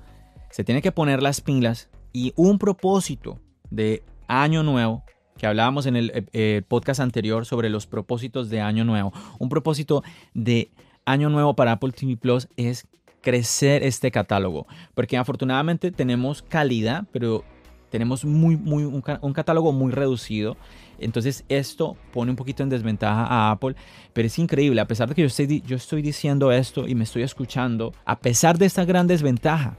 se 0.52 0.62
tiene 0.62 0.80
que 0.80 0.92
poner 0.92 1.20
las 1.20 1.40
pilas 1.40 1.90
y 2.12 2.32
un 2.36 2.60
propósito 2.60 3.40
de 3.70 4.04
año 4.28 4.62
nuevo 4.62 5.02
que 5.36 5.48
hablábamos 5.48 5.84
en 5.86 5.96
el 5.96 6.28
eh, 6.32 6.62
podcast 6.68 7.00
anterior 7.00 7.44
sobre 7.44 7.70
los 7.70 7.88
propósitos 7.88 8.50
de 8.50 8.60
año 8.60 8.84
nuevo. 8.84 9.12
Un 9.40 9.48
propósito 9.48 10.04
de 10.32 10.70
año 11.04 11.28
nuevo 11.28 11.56
para 11.56 11.72
Apple 11.72 11.90
TV 11.90 12.16
Plus 12.16 12.46
es 12.56 12.86
crecer 13.28 13.82
este 13.82 14.10
catálogo, 14.10 14.66
porque 14.94 15.18
afortunadamente 15.18 15.92
tenemos 15.92 16.40
calidad, 16.40 17.04
pero 17.12 17.44
tenemos 17.90 18.24
muy, 18.24 18.56
muy, 18.56 18.84
un, 18.84 19.32
catálogo 19.34 19.70
muy 19.70 19.92
reducido. 19.92 20.56
Entonces 20.98 21.44
esto 21.50 21.94
pone 22.10 22.30
un 22.30 22.36
poquito 22.36 22.62
en 22.62 22.70
desventaja 22.70 23.26
a 23.26 23.50
Apple, 23.50 23.76
pero 24.14 24.26
es 24.26 24.38
increíble, 24.38 24.80
a 24.80 24.86
pesar 24.86 25.10
de 25.10 25.14
que 25.14 25.20
yo 25.20 25.26
estoy, 25.26 25.60
yo 25.66 25.76
estoy 25.76 26.00
diciendo 26.00 26.50
esto 26.52 26.88
y 26.88 26.94
me 26.94 27.04
estoy 27.04 27.22
escuchando, 27.22 27.92
a 28.06 28.18
pesar 28.18 28.56
de 28.56 28.64
esta 28.64 28.86
gran 28.86 29.06
desventaja, 29.06 29.76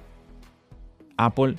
Apple 1.18 1.56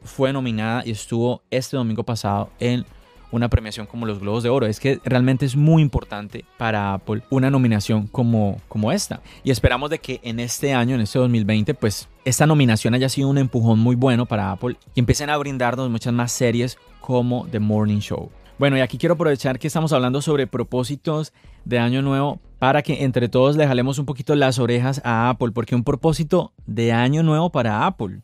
fue 0.00 0.32
nominada 0.32 0.84
y 0.86 0.92
estuvo 0.92 1.42
este 1.50 1.76
domingo 1.76 2.02
pasado 2.02 2.48
en 2.60 2.86
una 3.30 3.48
premiación 3.48 3.86
como 3.86 4.06
los 4.06 4.20
Globos 4.20 4.42
de 4.42 4.48
Oro. 4.48 4.66
Es 4.66 4.80
que 4.80 5.00
realmente 5.04 5.46
es 5.46 5.56
muy 5.56 5.82
importante 5.82 6.44
para 6.56 6.94
Apple 6.94 7.22
una 7.30 7.50
nominación 7.50 8.06
como, 8.06 8.60
como 8.68 8.92
esta. 8.92 9.20
Y 9.44 9.50
esperamos 9.50 9.90
de 9.90 9.98
que 9.98 10.20
en 10.22 10.40
este 10.40 10.74
año, 10.74 10.94
en 10.94 11.02
este 11.02 11.18
2020, 11.18 11.74
pues 11.74 12.08
esta 12.24 12.46
nominación 12.46 12.94
haya 12.94 13.08
sido 13.08 13.28
un 13.28 13.38
empujón 13.38 13.78
muy 13.78 13.96
bueno 13.96 14.26
para 14.26 14.52
Apple 14.52 14.76
y 14.94 15.00
empiecen 15.00 15.30
a 15.30 15.36
brindarnos 15.36 15.90
muchas 15.90 16.12
más 16.12 16.32
series 16.32 16.78
como 17.00 17.46
The 17.50 17.60
Morning 17.60 18.00
Show. 18.00 18.30
Bueno, 18.58 18.78
y 18.78 18.80
aquí 18.80 18.96
quiero 18.96 19.14
aprovechar 19.14 19.58
que 19.58 19.66
estamos 19.66 19.92
hablando 19.92 20.22
sobre 20.22 20.46
propósitos 20.46 21.34
de 21.66 21.78
año 21.78 22.00
nuevo 22.00 22.40
para 22.58 22.82
que 22.82 23.04
entre 23.04 23.28
todos 23.28 23.56
le 23.56 23.66
jalemos 23.66 23.98
un 23.98 24.06
poquito 24.06 24.34
las 24.34 24.58
orejas 24.58 25.02
a 25.04 25.28
Apple, 25.28 25.52
porque 25.52 25.74
un 25.74 25.84
propósito 25.84 26.52
de 26.66 26.90
año 26.92 27.22
nuevo 27.22 27.50
para 27.50 27.86
Apple, 27.86 28.20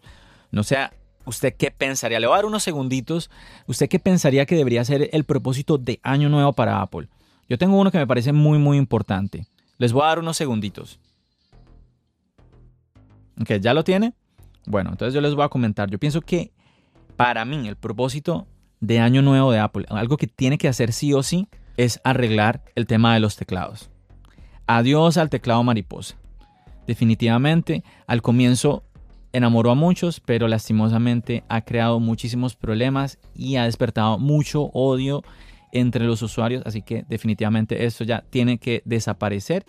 no 0.50 0.62
sea 0.62 0.94
¿Usted 1.24 1.54
qué 1.56 1.70
pensaría? 1.70 2.18
Le 2.20 2.26
voy 2.26 2.34
a 2.34 2.38
dar 2.38 2.46
unos 2.46 2.62
segunditos. 2.62 3.30
¿Usted 3.66 3.88
qué 3.88 3.98
pensaría 3.98 4.46
que 4.46 4.56
debería 4.56 4.84
ser 4.84 5.08
el 5.12 5.24
propósito 5.24 5.78
de 5.78 6.00
año 6.02 6.28
nuevo 6.28 6.52
para 6.52 6.80
Apple? 6.80 7.08
Yo 7.48 7.58
tengo 7.58 7.78
uno 7.78 7.90
que 7.90 7.98
me 7.98 8.06
parece 8.06 8.32
muy, 8.32 8.58
muy 8.58 8.76
importante. 8.76 9.46
Les 9.78 9.92
voy 9.92 10.02
a 10.02 10.06
dar 10.06 10.18
unos 10.18 10.36
segunditos. 10.36 10.98
Ok, 13.40 13.52
¿ya 13.60 13.74
lo 13.74 13.84
tiene? 13.84 14.14
Bueno, 14.66 14.90
entonces 14.90 15.14
yo 15.14 15.20
les 15.20 15.34
voy 15.34 15.44
a 15.44 15.48
comentar. 15.48 15.90
Yo 15.90 15.98
pienso 15.98 16.20
que 16.20 16.52
para 17.16 17.44
mí 17.44 17.68
el 17.68 17.76
propósito 17.76 18.46
de 18.80 18.98
año 18.98 19.22
nuevo 19.22 19.52
de 19.52 19.58
Apple, 19.58 19.86
algo 19.88 20.16
que 20.16 20.26
tiene 20.26 20.58
que 20.58 20.68
hacer 20.68 20.92
sí 20.92 21.12
o 21.12 21.22
sí, 21.22 21.48
es 21.76 22.00
arreglar 22.04 22.62
el 22.74 22.86
tema 22.86 23.14
de 23.14 23.20
los 23.20 23.36
teclados. 23.36 23.90
Adiós 24.66 25.16
al 25.16 25.30
teclado 25.30 25.62
mariposa. 25.62 26.16
Definitivamente, 26.86 27.84
al 28.06 28.22
comienzo 28.22 28.84
enamoró 29.32 29.70
a 29.70 29.74
muchos, 29.74 30.20
pero 30.20 30.48
lastimosamente 30.48 31.44
ha 31.48 31.62
creado 31.62 32.00
muchísimos 32.00 32.54
problemas 32.54 33.18
y 33.34 33.56
ha 33.56 33.64
despertado 33.64 34.18
mucho 34.18 34.64
odio 34.72 35.22
entre 35.72 36.04
los 36.04 36.20
usuarios, 36.22 36.62
así 36.66 36.82
que 36.82 37.04
definitivamente 37.08 37.86
esto 37.86 38.04
ya 38.04 38.24
tiene 38.28 38.58
que 38.58 38.82
desaparecer, 38.84 39.64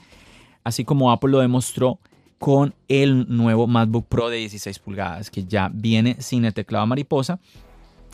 así 0.63 0.83
como 0.83 1.11
Apple 1.11 1.31
lo 1.31 1.39
demostró 1.39 1.99
con 2.39 2.75
el 2.89 3.25
nuevo 3.29 3.67
MacBook 3.67 4.07
Pro 4.07 4.29
de 4.29 4.37
16 4.37 4.79
pulgadas, 4.79 5.31
que 5.31 5.45
ya 5.45 5.71
viene 5.73 6.17
sin 6.19 6.43
el 6.43 6.53
teclado 6.53 6.85
mariposa, 6.85 7.39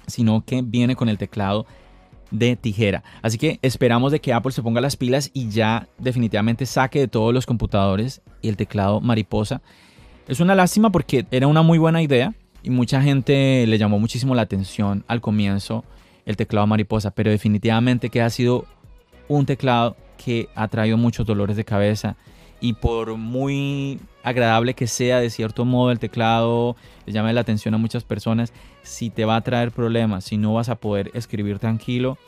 sino 0.05 0.45
que 0.45 0.61
viene 0.61 0.95
con 0.95 1.09
el 1.09 1.17
teclado 1.17 1.65
de 2.29 2.55
tijera. 2.55 3.03
Así 3.23 3.39
que 3.39 3.57
esperamos 3.63 4.11
de 4.11 4.21
que 4.21 4.33
Apple 4.33 4.51
se 4.51 4.61
ponga 4.61 4.81
las 4.81 4.95
pilas 4.95 5.31
y 5.33 5.49
ya 5.49 5.87
definitivamente 5.97 6.67
saque 6.67 6.99
de 6.99 7.07
todos 7.07 7.33
los 7.33 7.47
computadores 7.47 8.21
el 8.43 8.55
teclado 8.55 9.01
mariposa 9.01 9.63
es 10.29 10.39
una 10.39 10.53
lástima 10.53 10.91
porque 10.91 11.25
era 11.31 11.47
una 11.47 11.63
muy 11.63 11.79
buena 11.79 12.03
idea 12.03 12.33
y 12.61 12.69
mucha 12.69 13.01
gente 13.01 13.65
le 13.65 13.77
llamó 13.79 13.97
muchísimo 13.99 14.35
la 14.35 14.43
atención 14.43 15.03
al 15.07 15.21
comienzo 15.21 15.83
el 16.25 16.37
teclado 16.37 16.67
mariposa, 16.67 17.09
pero 17.09 17.31
definitivamente 17.31 18.11
que 18.11 18.21
ha 18.21 18.29
sido 18.29 18.65
un 19.27 19.47
teclado 19.47 19.97
que 20.23 20.47
ha 20.53 20.67
traído 20.67 20.97
muchos 20.97 21.25
dolores 21.25 21.57
de 21.57 21.65
cabeza 21.65 22.15
y 22.61 22.73
por 22.73 23.17
muy 23.17 23.99
agradable 24.21 24.75
que 24.75 24.85
sea 24.85 25.19
de 25.19 25.31
cierto 25.31 25.65
modo 25.65 25.91
el 25.91 25.97
teclado, 25.97 26.75
le 27.07 27.13
llame 27.13 27.33
la 27.33 27.41
atención 27.41 27.73
a 27.73 27.79
muchas 27.79 28.03
personas, 28.03 28.53
si 28.83 29.09
te 29.09 29.25
va 29.25 29.37
a 29.37 29.41
traer 29.41 29.71
problemas, 29.71 30.25
si 30.25 30.37
no 30.37 30.53
vas 30.53 30.69
a 30.69 30.75
poder 30.75 31.09
escribir 31.15 31.57
tranquilo, 31.57 32.19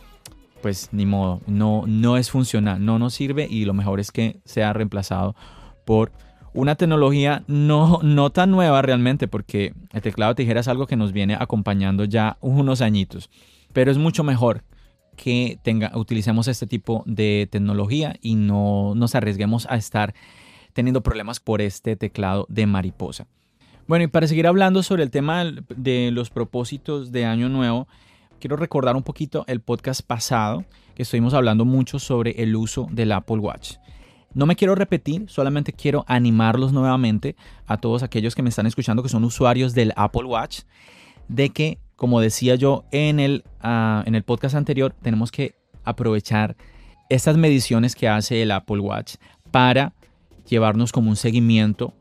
pues 0.63 0.89
ni 0.91 1.05
modo, 1.05 1.41
no, 1.45 1.83
no 1.85 2.17
es 2.17 2.31
funcional, 2.31 2.83
no 2.83 2.97
nos 2.97 3.13
sirve 3.13 3.47
y 3.47 3.65
lo 3.65 3.75
mejor 3.75 3.99
es 3.99 4.11
que 4.11 4.39
sea 4.45 4.73
reemplazado 4.73 5.35
por 5.85 6.11
una 6.53 6.75
tecnología 6.75 7.43
no, 7.47 7.99
no 8.03 8.29
tan 8.29 8.51
nueva 8.51 8.81
realmente, 8.81 9.27
porque 9.27 9.73
el 9.91 10.01
teclado 10.01 10.33
de 10.33 10.43
tijera 10.43 10.59
es 10.59 10.67
algo 10.67 10.87
que 10.87 10.95
nos 10.95 11.11
viene 11.13 11.35
acompañando 11.39 12.05
ya 12.05 12.37
unos 12.41 12.81
añitos, 12.81 13.29
pero 13.73 13.91
es 13.91 13.97
mucho 13.97 14.23
mejor 14.23 14.63
que 15.15 15.59
utilicemos 15.93 16.47
este 16.47 16.67
tipo 16.67 17.03
de 17.05 17.47
tecnología 17.51 18.15
y 18.21 18.35
no 18.35 18.93
nos 18.95 19.15
arriesguemos 19.15 19.67
a 19.69 19.75
estar 19.75 20.13
teniendo 20.73 21.01
problemas 21.01 21.39
por 21.39 21.61
este 21.61 21.95
teclado 21.95 22.45
de 22.49 22.65
mariposa. 22.65 23.27
Bueno, 23.87 24.05
y 24.05 24.07
para 24.07 24.27
seguir 24.27 24.47
hablando 24.47 24.83
sobre 24.83 25.03
el 25.03 25.11
tema 25.11 25.43
de 25.43 26.11
los 26.11 26.29
propósitos 26.29 27.11
de 27.11 27.25
Año 27.25 27.49
Nuevo, 27.49 27.87
quiero 28.39 28.55
recordar 28.55 28.95
un 28.95 29.03
poquito 29.03 29.43
el 29.47 29.59
podcast 29.59 30.01
pasado 30.01 30.65
que 30.95 31.03
estuvimos 31.03 31.33
hablando 31.33 31.65
mucho 31.65 31.99
sobre 31.99 32.41
el 32.41 32.55
uso 32.55 32.87
del 32.91 33.11
Apple 33.11 33.37
Watch. 33.37 33.75
No 34.33 34.45
me 34.45 34.55
quiero 34.55 34.75
repetir, 34.75 35.25
solamente 35.27 35.73
quiero 35.73 36.05
animarlos 36.07 36.71
nuevamente 36.71 37.35
a 37.67 37.77
todos 37.77 38.01
aquellos 38.03 38.33
que 38.33 38.41
me 38.41 38.49
están 38.49 38.65
escuchando 38.65 39.03
que 39.03 39.09
son 39.09 39.23
usuarios 39.23 39.73
del 39.73 39.93
Apple 39.95 40.23
Watch, 40.23 40.61
de 41.27 41.49
que, 41.49 41.79
como 41.95 42.21
decía 42.21 42.55
yo 42.55 42.85
en 42.91 43.19
el, 43.19 43.43
ah, 43.61 44.03
en 44.05 44.15
el 44.15 44.23
podcast 44.23 44.55
anterior, 44.55 44.95
tenemos 45.01 45.31
que 45.31 45.55
aprovechar 45.83 46.55
estas 47.09 47.35
mediciones 47.35 47.95
que 47.95 48.07
hace 48.07 48.41
el 48.41 48.51
Apple 48.51 48.79
Watch 48.79 49.15
para 49.51 49.93
llevarnos 50.47 50.91
como 50.91 51.09
un 51.09 51.17
seguimiento 51.17 51.93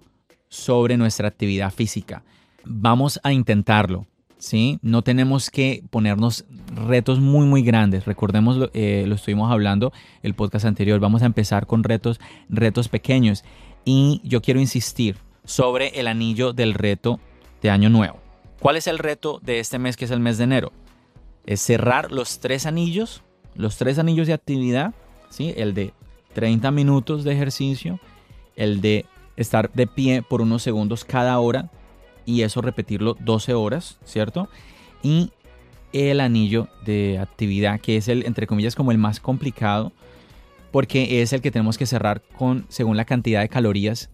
sobre 0.49 0.97
nuestra 0.97 1.29
actividad 1.29 1.73
física. 1.73 2.23
Vamos 2.65 3.19
a 3.23 3.33
intentarlo, 3.33 4.07
¿sí? 4.41 4.79
No 4.83 5.03
tenemos 5.03 5.51
que 5.51 5.85
ponernos 5.91 6.45
retos 6.75 7.21
muy, 7.21 7.47
muy 7.47 7.63
grandes. 7.63 8.07
Recordemos, 8.07 8.71
eh, 8.75 9.05
lo 9.07 9.15
estuvimos 9.15 9.53
hablando 9.53 9.93
el 10.23 10.35
podcast 10.35 10.65
anterior, 10.65 10.99
vamos 10.99 11.23
a 11.23 11.27
empezar 11.27 11.67
con 11.67 11.85
retos, 11.85 12.19
retos 12.49 12.89
pequeños. 12.89 13.45
Y 13.85 14.21
yo 14.25 14.43
quiero 14.43 14.61
insistir 14.61 15.17
sobre 15.45 16.01
el 16.01 16.09
anillo 16.09 16.53
del 16.53 16.75
reto 16.75 17.21
de 17.63 17.71
Año 17.71 17.91
Nuevo. 17.91 18.19
¿Cuál 18.59 18.77
es 18.77 18.87
el 18.87 18.99
reto 18.99 19.41
de 19.43 19.61
este 19.61 19.79
mes 19.79 19.97
que 19.97 20.07
es 20.07 20.11
el 20.11 20.21
mes 20.21 20.39
de 20.39 20.45
enero? 20.45 20.73
Es 21.47 21.61
cerrar 21.61 22.11
los 22.11 22.41
tres 22.41 22.67
anillos, 22.67 23.23
los 23.55 23.77
tres 23.77 23.99
anillos 23.99 24.27
de 24.27 24.35
actividad, 24.35 24.95
¿sí? 25.31 25.55
El 25.57 25.75
de 25.75 25.95
30 26.35 26.71
minutos 26.71 27.25
de 27.25 27.33
ejercicio, 27.33 28.01
el 28.57 28.81
de 28.81 29.07
estar 29.37 29.73
de 29.73 29.87
pie 29.87 30.23
por 30.23 30.43
unos 30.43 30.63
segundos 30.63 31.05
cada 31.05 31.39
hora 31.39 31.71
y 32.31 32.43
eso 32.43 32.63
repetirlo 32.63 33.17
12 33.21 33.55
horas, 33.55 33.99
¿cierto? 34.05 34.49
Y 35.03 35.33
el 35.93 36.21
anillo 36.21 36.69
de 36.85 37.19
actividad, 37.19 37.81
que 37.81 37.97
es 37.97 38.07
el, 38.09 38.25
entre 38.25 38.47
comillas, 38.47 38.77
como 38.77 38.93
el 38.93 38.99
más 38.99 39.19
complicado, 39.19 39.93
porque 40.71 41.23
es 41.23 41.33
el 41.33 41.41
que 41.41 41.51
tenemos 41.51 41.77
que 41.77 41.87
cerrar 41.87 42.23
con 42.39 42.67
según 42.69 42.97
la 42.97 43.05
cantidad 43.05 43.41
de 43.41 43.49
calorías 43.49 44.11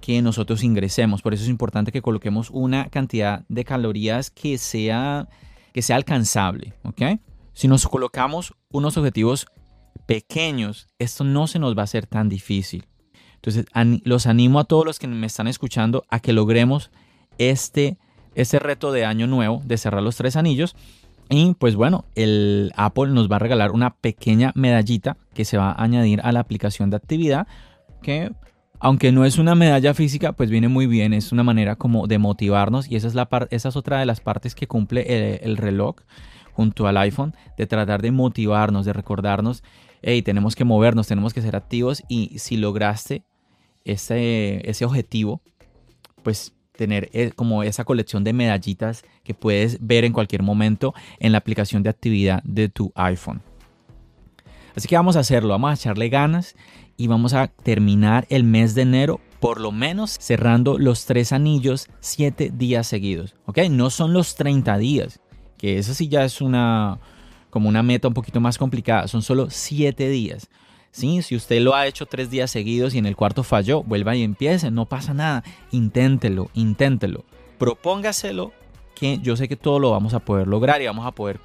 que 0.00 0.22
nosotros 0.22 0.64
ingresemos. 0.64 1.20
Por 1.20 1.34
eso 1.34 1.42
es 1.42 1.50
importante 1.50 1.92
que 1.92 2.00
coloquemos 2.00 2.48
una 2.50 2.88
cantidad 2.88 3.44
de 3.48 3.64
calorías 3.64 4.30
que 4.30 4.56
sea, 4.56 5.28
que 5.74 5.82
sea 5.82 5.96
alcanzable, 5.96 6.72
¿ok? 6.84 7.02
Si 7.52 7.68
nos 7.68 7.86
colocamos 7.86 8.54
unos 8.70 8.96
objetivos 8.96 9.46
pequeños, 10.06 10.86
esto 10.98 11.24
no 11.24 11.46
se 11.46 11.58
nos 11.58 11.76
va 11.76 11.82
a 11.82 11.84
hacer 11.84 12.06
tan 12.06 12.30
difícil. 12.30 12.86
Entonces, 13.34 13.66
los 14.04 14.26
animo 14.26 14.60
a 14.60 14.64
todos 14.64 14.86
los 14.86 14.98
que 14.98 15.06
me 15.06 15.26
están 15.26 15.46
escuchando 15.46 16.04
a 16.08 16.20
que 16.20 16.32
logremos 16.32 16.90
este, 17.38 17.96
este 18.34 18.58
reto 18.58 18.92
de 18.92 19.04
año 19.04 19.26
nuevo 19.26 19.62
de 19.64 19.78
cerrar 19.78 20.02
los 20.02 20.16
tres 20.16 20.36
anillos. 20.36 20.76
Y 21.30 21.54
pues 21.54 21.74
bueno, 21.74 22.04
el 22.14 22.72
Apple 22.76 23.08
nos 23.08 23.30
va 23.30 23.36
a 23.36 23.40
regalar 23.40 23.72
una 23.72 23.94
pequeña 23.96 24.52
medallita 24.54 25.16
que 25.34 25.44
se 25.44 25.58
va 25.58 25.72
a 25.72 25.82
añadir 25.82 26.20
a 26.22 26.32
la 26.32 26.40
aplicación 26.40 26.90
de 26.90 26.96
actividad 26.96 27.46
que 28.02 28.32
aunque 28.80 29.10
no 29.10 29.24
es 29.24 29.38
una 29.38 29.54
medalla 29.54 29.92
física, 29.92 30.32
pues 30.32 30.50
viene 30.50 30.68
muy 30.68 30.86
bien, 30.86 31.12
es 31.12 31.32
una 31.32 31.42
manera 31.42 31.76
como 31.76 32.06
de 32.06 32.18
motivarnos 32.18 32.88
y 32.88 32.96
esa 32.96 33.08
es, 33.08 33.14
la 33.14 33.28
esa 33.50 33.68
es 33.70 33.76
otra 33.76 33.98
de 33.98 34.06
las 34.06 34.20
partes 34.20 34.54
que 34.54 34.68
cumple 34.68 35.40
el, 35.42 35.56
reloj 35.56 35.96
junto 36.52 36.86
al 36.86 36.96
iPhone, 36.96 37.34
de 37.56 37.66
tratar 37.66 38.02
de 38.02 38.12
motivarnos, 38.12 38.86
de 38.86 38.92
recordarnos, 38.92 39.64
hey, 40.02 40.22
tenemos 40.22 40.54
que 40.54 40.64
movernos, 40.64 41.08
tenemos 41.08 41.34
que 41.34 41.42
ser 41.42 41.56
activos 41.56 42.04
y 42.08 42.38
si 42.38 42.56
lograste 42.56 43.24
ese, 43.84 44.68
ese 44.68 44.84
objetivo, 44.84 45.40
pues 46.22 46.54
tener 46.78 47.10
eh, 47.12 47.32
como 47.34 47.64
esa 47.64 47.84
colección 47.84 48.24
de 48.24 48.32
medallitas 48.32 49.02
que 49.24 49.34
puedes 49.34 49.78
ver 49.84 50.04
en 50.04 50.12
cualquier 50.12 50.42
momento 50.42 50.94
en 51.18 51.32
la 51.32 51.38
aplicación 51.38 51.82
de 51.82 51.90
actividad 51.90 52.40
de 52.44 52.68
tu 52.68 52.92
iPhone. 52.94 53.42
Así 54.76 54.86
que 54.86 54.94
vamos 54.94 55.16
a 55.16 55.20
hacerlo, 55.20 55.50
vamos 55.50 55.72
a 55.72 55.74
echarle 55.74 56.08
ganas 56.08 56.54
y 56.96 57.08
vamos 57.08 57.34
a 57.34 57.48
terminar 57.48 58.26
el 58.30 58.44
mes 58.44 58.76
de 58.76 58.82
enero 58.82 59.20
por 59.40 59.60
lo 59.60 59.72
menos 59.72 60.16
cerrando 60.20 60.78
los 60.78 61.04
tres 61.04 61.32
anillos 61.32 61.88
siete 62.00 62.50
días 62.54 62.86
seguidos. 62.86 63.34
¿Ok? 63.46 63.58
No 63.70 63.90
son 63.90 64.12
los 64.12 64.36
30 64.36 64.78
días, 64.78 65.20
que 65.58 65.78
eso 65.78 65.94
sí 65.94 66.08
ya 66.08 66.24
es 66.24 66.40
una 66.40 67.00
como 67.50 67.68
una 67.68 67.82
meta 67.82 68.06
un 68.06 68.14
poquito 68.14 68.40
más 68.40 68.56
complicada. 68.56 69.08
Son 69.08 69.22
solo 69.22 69.50
siete 69.50 70.08
días. 70.08 70.48
¿Sí? 70.90 71.22
Si 71.22 71.36
usted 71.36 71.60
lo 71.60 71.74
ha 71.74 71.86
hecho 71.86 72.06
tres 72.06 72.30
días 72.30 72.50
seguidos 72.50 72.94
y 72.94 72.98
en 72.98 73.06
el 73.06 73.16
cuarto 73.16 73.42
falló, 73.42 73.82
vuelva 73.82 74.16
y 74.16 74.22
empiece, 74.22 74.70
no 74.70 74.86
pasa 74.86 75.14
nada. 75.14 75.44
Inténtelo, 75.70 76.50
inténtelo. 76.54 77.24
Propóngaselo 77.58 78.52
que 78.94 79.18
yo 79.18 79.36
sé 79.36 79.48
que 79.48 79.56
todo 79.56 79.78
lo 79.78 79.90
vamos 79.90 80.14
a 80.14 80.20
poder 80.20 80.48
lograr 80.48 80.82
y 80.82 80.86
vamos 80.86 81.06
a 81.06 81.12
poder 81.12 81.40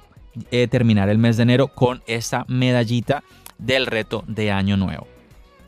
eh, 0.50 0.66
terminar 0.66 1.08
el 1.08 1.18
mes 1.18 1.36
de 1.36 1.44
enero 1.44 1.68
con 1.68 2.02
esta 2.06 2.44
medallita 2.48 3.22
del 3.58 3.86
reto 3.86 4.24
de 4.26 4.50
año 4.50 4.76
nuevo. 4.76 5.06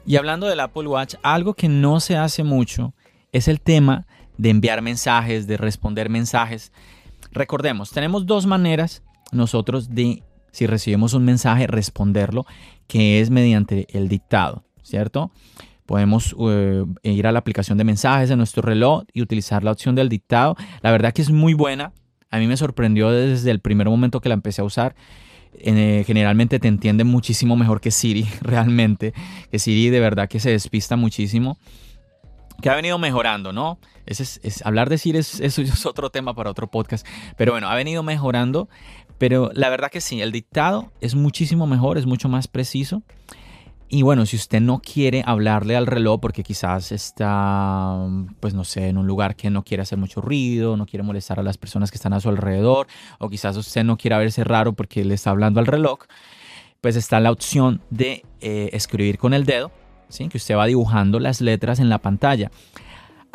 Y 0.05 0.17
hablando 0.17 0.47
del 0.47 0.61
Apple 0.61 0.87
Watch, 0.87 1.15
algo 1.23 1.55
que 1.55 1.69
no 1.69 2.01
se 2.01 2.17
hace 2.17 2.43
mucho 2.43 2.95
es 3.33 3.49
el 3.49 3.61
tema 3.61 4.07
de 4.39 4.51
enviar 4.51 4.83
mensajes, 4.83 5.47
de 5.47 5.57
responder 5.57 6.11
mensajes. 6.11 6.73
Recordemos, 7.33 7.91
tenemos 7.91 8.27
dos 8.27 8.47
maneras 8.47 9.03
nosotros 9.33 9.95
de 9.95 10.23
si 10.53 10.67
recibimos 10.67 11.13
un 11.13 11.25
mensaje, 11.25 11.67
responderlo, 11.67 12.47
que 12.87 13.21
es 13.21 13.31
mediante 13.31 13.87
el 13.91 14.09
dictado, 14.09 14.65
¿cierto? 14.83 15.31
Podemos 15.87 16.35
eh, 16.51 16.85
ir 17.03 17.27
a 17.27 17.33
la 17.33 17.39
aplicación 17.39 17.79
de 17.79 17.85
mensajes 17.85 18.29
de 18.29 18.37
nuestro 18.37 18.63
reloj 18.63 19.05
y 19.13 19.23
utilizar 19.23 19.63
la 19.63 19.71
opción 19.71 19.95
del 19.95 20.09
dictado. 20.09 20.57
La 20.83 20.91
verdad 20.91 21.13
que 21.13 21.23
es 21.23 21.31
muy 21.31 21.55
buena. 21.55 21.93
A 22.31 22.39
mí 22.39 22.47
me 22.49 22.57
sorprendió 22.57 23.11
desde 23.11 23.53
el 23.53 23.61
primer 23.61 23.89
momento 23.89 24.21
que 24.21 24.29
la 24.29 24.35
empecé 24.35 24.63
a 24.63 24.65
usar. 24.65 24.97
Eh, 25.59 26.05
generalmente 26.07 26.59
te 26.59 26.69
entiende 26.69 27.05
muchísimo 27.05 27.57
mejor 27.57 27.81
que 27.81 27.93
Siri, 27.93 28.27
realmente. 28.41 29.15
Que 29.51 29.59
Siri 29.59 29.91
de 29.91 30.01
verdad 30.01 30.29
que 30.29 30.41
se 30.41 30.51
despista 30.51 30.97
muchísimo. 30.97 31.57
Que 32.61 32.71
ha 32.71 32.75
venido 32.75 32.99
mejorando, 32.99 33.53
¿no? 33.53 33.79
es, 34.07 34.65
hablar 34.65 34.89
de 34.89 34.99
Siri 34.99 35.19
es, 35.19 35.87
otro 35.87 36.11
tema 36.11 36.35
para 36.35 36.51
otro 36.51 36.69
podcast. 36.69 37.07
Pero 37.37 37.53
bueno, 37.53 37.69
ha 37.69 37.75
venido 37.75 38.03
mejorando. 38.03 38.69
Pero 39.19 39.51
la 39.55 39.69
verdad 39.69 39.91
que 39.91 40.01
sí, 40.01 40.21
el 40.21 40.33
dictado 40.33 40.93
es 41.01 41.15
muchísimo 41.15 41.67
mejor, 41.67 41.99
es 41.99 42.07
mucho 42.07 42.29
más 42.29 42.49
preciso. 42.49 43.03
Y 43.89 44.03
bueno, 44.03 44.27
si 44.27 44.35
usted 44.35 44.61
no 44.61 44.81
quiere 44.81 45.23
hablarle 45.25 45.77
al 45.77 45.87
reloj 45.87 46.21
porque 46.21 46.43
quizás 46.43 46.91
está, 46.91 47.97
pues 48.41 48.53
no 48.53 48.65
sé, 48.65 48.89
en 48.89 48.99
un 48.99 49.07
lugar 49.07 49.37
que 49.37 49.49
no 49.49 49.63
quiere 49.63 49.83
hacer 49.83 49.97
mucho 49.97 50.21
ruido, 50.21 50.77
no 50.77 50.87
quiere 50.87 51.05
molestar 51.05 51.39
a 51.39 51.45
las 51.45 51.57
personas 51.57 51.93
que 51.93 51.97
están 51.97 52.13
a 52.13 52.19
su 52.19 52.29
alrededor, 52.29 52.89
o 53.21 53.29
quizás 53.29 53.57
usted 53.57 53.85
no 53.85 53.97
quiera 53.97 54.19
verse 54.19 54.43
raro 54.43 54.73
porque 54.73 55.05
le 55.05 55.15
está 55.15 55.31
hablando 55.31 55.61
al 55.61 55.67
reloj, 55.67 56.01
pues 56.81 56.97
está 56.97 57.21
la 57.21 57.31
opción 57.31 57.81
de 57.91 58.25
eh, 58.41 58.71
escribir 58.73 59.19
con 59.19 59.33
el 59.35 59.47
dedo, 59.47 59.71
¿sí? 60.09 60.29
que 60.29 60.39
usted 60.39 60.57
va 60.57 60.67
dibujando 60.67 61.21
las 61.21 61.41
letras 61.41 61.79
en 61.79 61.89
la 61.89 61.99
pantalla. 61.99 62.51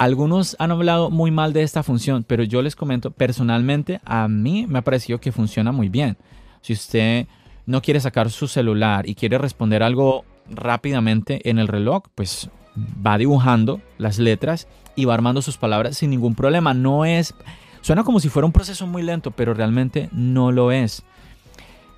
Algunos 0.02 0.56
han 0.58 0.72
hablado 0.72 1.12
muy 1.12 1.30
mal 1.30 1.54
de 1.54 1.62
esta 1.62 1.84
función, 1.84 2.24
pero 2.24 2.42
yo 2.42 2.64
les 2.64 2.76
comento, 2.76 3.12
personalmente 3.12 4.02
a 4.04 4.28
mí 4.28 4.66
me 4.68 4.80
ha 4.80 4.84
parecido 4.84 5.22
que 5.22 5.32
funciona 5.32 5.72
muy 5.72 5.90
bien. 5.90 6.18
Si 6.62 6.74
usted 6.74 7.28
no 7.68 7.84
quiere 7.84 8.00
sacar 8.00 8.32
su 8.32 8.48
celular 8.48 9.08
y 9.08 9.14
quiere 9.14 9.38
responder 9.38 9.84
algo 9.84 10.26
rápidamente 10.50 11.48
en 11.48 11.60
el 11.60 11.68
reloj, 11.68 12.06
pues 12.16 12.50
va 12.76 13.20
dibujando 13.20 13.80
las 14.00 14.18
letras 14.18 14.68
y 14.96 15.06
va 15.06 15.14
armando 15.14 15.44
sus 15.44 15.58
palabras 15.58 15.98
sin 15.98 16.10
ningún 16.10 16.34
problema. 16.34 16.74
No 16.74 17.06
es, 17.06 17.36
suena 17.82 18.04
como 18.04 18.20
si 18.20 18.30
fuera 18.30 18.48
un 18.48 18.54
proceso 18.54 18.88
muy 18.88 19.04
lento, 19.04 19.30
pero 19.30 19.54
realmente 19.54 20.10
no 20.14 20.52
lo 20.52 20.72
es. 20.72 21.04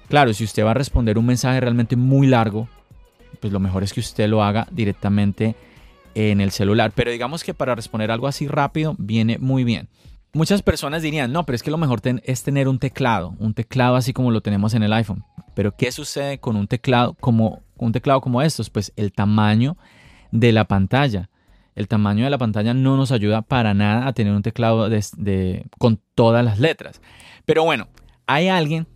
Claro, 0.10 0.34
si 0.34 0.44
usted 0.44 0.66
va 0.66 0.72
a 0.72 0.74
responder 0.74 1.18
un 1.18 1.28
mensaje 1.28 1.62
realmente 1.62 1.96
muy 1.96 2.28
largo, 2.28 2.68
pues 3.39 3.54
lo 3.54 3.62
mejor 3.62 3.82
es 3.82 3.94
que 3.94 4.02
usted 4.02 4.28
lo 4.28 4.44
haga 4.44 4.68
directamente 4.72 5.56
en 6.15 6.41
el 6.41 6.52
celular. 6.52 6.91
Pero 6.95 7.12
digamos 7.12 7.43
que 7.43 7.54
para 7.54 7.76
responder 7.76 8.12
algo 8.12 8.28
así 8.28 8.47
rápido 8.47 8.95
viene 8.97 9.38
muy 9.39 9.63
bien. 9.63 9.89
Muchas 10.34 10.63
personas 10.63 11.04
dirían, 11.04 11.32
no, 11.32 11.45
pero 11.45 11.56
es 11.56 11.62
que 11.62 11.69
lo 11.69 11.78
mejor 11.78 12.02
es 12.23 12.43
tener 12.43 12.67
un 12.67 12.80
teclado, 12.80 13.36
un 13.38 13.54
teclado 13.54 13.95
así 13.95 14.13
como 14.13 14.32
lo 14.32 14.41
tenemos 14.41 14.73
en 14.73 14.82
el 14.82 14.91
iPhone. 14.93 15.23
Pero 15.54 15.76
¿qué 15.76 15.91
sucede 15.91 16.39
con 16.39 16.56
un 16.56 16.67
teclado 16.67 17.13
como 17.19 17.62
un 17.78 17.91
teclado 17.91 18.19
como 18.19 18.41
estos? 18.41 18.71
Pues 18.71 18.91
el 18.95 19.13
tamaño 19.13 19.78
de 20.32 20.52
la 20.52 20.65
pantalla. 20.65 21.30
El 21.76 21.88
tamaño 21.88 22.23
de 22.23 22.30
la 22.32 22.38
pantalla 22.38 22.73
no 22.73 22.97
nos 22.97 23.12
ayuda 23.12 23.43
para 23.43 23.73
nada 23.73 24.08
a 24.08 24.13
tener 24.13 24.34
un 24.34 24.41
teclado 24.41 24.89
con 25.78 26.02
todas 26.15 26.43
las 26.43 26.60
letras. 26.60 27.02
Pero 27.45 27.63
bueno, 27.63 27.88
hay 28.26 28.47
alguien 28.47 28.88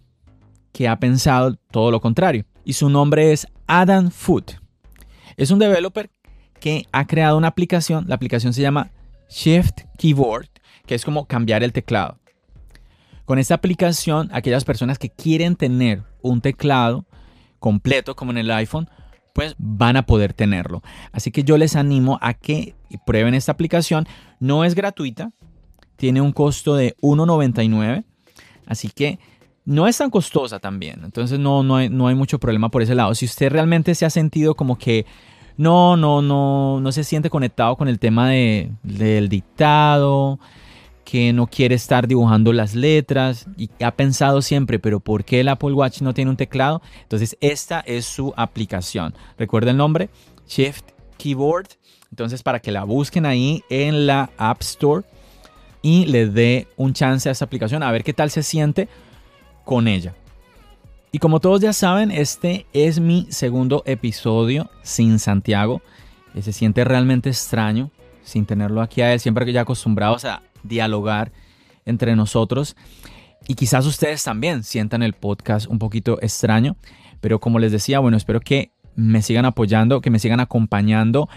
que 0.72 0.88
ha 0.88 1.00
pensado 1.00 1.56
todo 1.72 1.92
lo 1.92 2.02
contrario 2.02 2.46
y 2.64 2.74
su 2.74 2.90
nombre 2.90 3.32
es 3.32 3.48
Adam 3.68 4.10
Foot. 4.10 4.54
Es 5.38 5.52
un 5.52 5.60
developer 5.60 6.10
que 6.60 6.86
ha 6.92 7.06
creado 7.06 7.38
una 7.38 7.48
aplicación. 7.48 8.06
La 8.08 8.16
aplicación 8.16 8.54
se 8.54 8.62
llama 8.62 8.92
Shift 9.30 9.82
Keyboard, 9.98 10.50
que 10.86 10.96
es 10.96 11.06
como 11.06 11.26
cambiar 11.26 11.64
el 11.64 11.74
teclado. 11.74 12.20
Con 13.26 13.40
esta 13.40 13.56
aplicación, 13.56 14.30
aquellas 14.32 14.64
personas 14.64 14.98
que 15.00 15.10
quieren 15.10 15.56
tener 15.56 16.04
un 16.22 16.42
teclado 16.42 17.06
completo 17.60 18.16
como 18.16 18.32
en 18.32 18.38
el 18.38 18.52
iPhone, 18.52 18.90
pues 19.34 19.54
van 19.58 19.98
a 19.98 20.06
poder 20.06 20.34
tenerlo. 20.34 20.82
Así 21.12 21.32
que 21.32 21.44
yo 21.44 21.58
les 21.58 21.76
animo 21.76 22.18
a 22.22 22.34
que 22.34 22.76
prueben 23.06 23.34
esta 23.34 23.52
aplicación. 23.52 24.08
No 24.40 24.64
es 24.64 24.76
gratuita, 24.76 25.32
tiene 25.98 26.22
un 26.22 26.32
costo 26.32 26.76
de 26.76 26.96
1.99, 27.02 28.06
así 28.66 28.90
que 28.90 29.20
no 29.66 29.88
es 29.88 29.98
tan 29.98 30.10
costosa 30.10 30.60
también. 30.60 31.02
Entonces 31.04 31.38
no, 31.38 31.62
no, 31.62 31.88
no 31.90 32.08
hay 32.08 32.16
mucho 32.16 32.40
problema 32.40 32.70
por 32.70 32.82
ese 32.82 32.96
lado. 32.96 33.14
Si 33.14 33.26
usted 33.26 33.52
realmente 33.52 33.94
se 33.94 34.06
ha 34.06 34.10
sentido 34.10 34.56
como 34.56 34.78
que 34.78 35.06
no, 35.58 35.98
no, 35.98 36.22
no, 36.22 36.80
no 36.80 36.92
se 36.92 37.04
siente 37.04 37.30
conectado 37.30 37.76
con 37.76 37.88
el 37.88 38.00
tema 38.00 38.30
de, 38.30 38.72
del 38.84 39.28
dictado, 39.28 40.40
que 41.04 41.32
no 41.34 41.48
quiere 41.48 41.76
estar 41.76 42.08
dibujando 42.08 42.52
las 42.54 42.76
letras 42.76 43.48
y 43.58 43.70
ha 43.82 43.92
pensado 43.92 44.42
siempre, 44.42 44.78
pero 44.78 45.00
¿por 45.00 45.24
qué 45.24 45.40
el 45.40 45.48
Apple 45.48 45.74
Watch 45.74 46.02
no 46.02 46.14
tiene 46.14 46.32
un 46.32 46.38
teclado? 46.38 46.82
Entonces 47.04 47.38
esta 47.40 47.80
es 47.80 48.06
su 48.06 48.34
aplicación. 48.36 49.14
Recuerda 49.38 49.72
el 49.72 49.78
nombre, 49.78 50.10
Shift 50.48 50.86
Keyboard. 51.18 51.68
Entonces, 52.10 52.42
para 52.42 52.60
que 52.60 52.72
la 52.72 52.84
busquen 52.84 53.26
ahí 53.26 53.64
en 53.70 54.08
la 54.08 54.30
App 54.38 54.62
Store 54.62 55.06
y 55.82 56.06
le 56.06 56.28
dé 56.28 56.68
un 56.76 56.94
chance 56.94 57.28
a 57.30 57.32
esta 57.32 57.46
aplicación 57.46 57.84
a 57.84 57.92
ver 57.92 58.04
qué 58.04 58.14
tal 58.14 58.30
se 58.30 58.44
siente 58.44 58.88
con 59.66 59.88
ella. 59.88 60.14
Y 61.12 61.20
como 61.20 61.40
todos 61.40 61.62
ya 61.62 61.72
saben, 61.72 62.12
este 62.12 62.66
es 62.74 63.00
mi 63.00 63.28
segundo 63.30 63.82
episodio 63.86 64.70
sin 64.84 65.20
Santiago. 65.20 65.82
Se 66.40 66.52
siente 66.52 66.84
realmente 66.84 67.30
extraño 67.30 67.92
sin 68.24 68.46
tenerlo 68.46 68.82
aquí 68.82 69.02
a 69.02 69.14
él, 69.14 69.20
siempre 69.20 69.46
que 69.46 69.54
ya 69.54 69.62
acostumbrados 69.62 70.26
a 70.26 70.44
dialogar 70.64 71.32
entre 71.86 72.16
nosotros. 72.16 72.76
Y 73.48 73.56
quizás 73.56 73.86
ustedes 73.86 74.22
también 74.24 74.64
sientan 74.64 75.02
el 75.02 75.14
podcast 75.14 75.68
un 75.68 75.80
poquito 75.80 76.20
extraño, 76.22 76.76
pero 77.22 77.40
como 77.40 77.58
les 77.60 77.72
decía, 77.72 78.00
bueno, 78.00 78.18
espero 78.18 78.42
que 78.42 78.72
me 78.96 79.22
sigan 79.22 79.46
apoyando, 79.46 80.02
que 80.02 80.10
me 80.10 80.20
sigan 80.20 80.42
acompañando. 80.42 81.30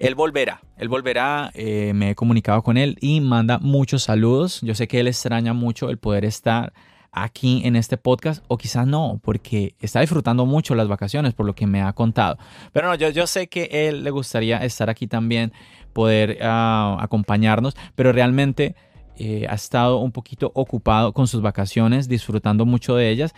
Él 0.00 0.16
volverá, 0.16 0.60
él 0.76 0.88
volverá, 0.88 1.52
eh, 1.54 1.92
me 1.94 2.10
he 2.10 2.14
comunicado 2.16 2.62
con 2.62 2.76
él 2.76 2.98
y 3.00 3.20
manda 3.20 3.60
muchos 3.60 4.02
saludos. 4.02 4.60
Yo 4.62 4.74
sé 4.74 4.88
que 4.88 4.98
él 4.98 5.06
extraña 5.06 5.52
mucho 5.52 5.88
el 5.88 5.98
poder 5.98 6.24
estar 6.24 6.72
aquí 7.14 7.62
en 7.64 7.76
este 7.76 7.96
podcast 7.96 8.44
o 8.48 8.56
quizás 8.56 8.86
no, 8.86 9.20
porque 9.22 9.74
está 9.80 10.00
disfrutando 10.00 10.46
mucho 10.46 10.74
las 10.74 10.88
vacaciones 10.88 11.34
por 11.34 11.46
lo 11.46 11.54
que 11.54 11.66
me 11.66 11.82
ha 11.82 11.92
contado. 11.92 12.36
Pero 12.72 12.88
no, 12.88 12.94
yo, 12.94 13.10
yo 13.10 13.26
sé 13.26 13.48
que 13.48 13.68
él 13.70 14.04
le 14.04 14.10
gustaría 14.10 14.58
estar 14.58 14.90
aquí 14.90 15.06
también, 15.06 15.52
poder 15.92 16.38
ah, 16.42 16.98
acompañarnos, 17.00 17.76
pero 17.94 18.12
realmente 18.12 18.74
eh, 19.16 19.46
ha 19.48 19.54
estado 19.54 19.98
un 19.98 20.10
poquito 20.10 20.50
ocupado 20.54 21.12
con 21.12 21.28
sus 21.28 21.40
vacaciones, 21.40 22.08
disfrutando 22.08 22.66
mucho 22.66 22.96
de 22.96 23.10
ellas. 23.10 23.34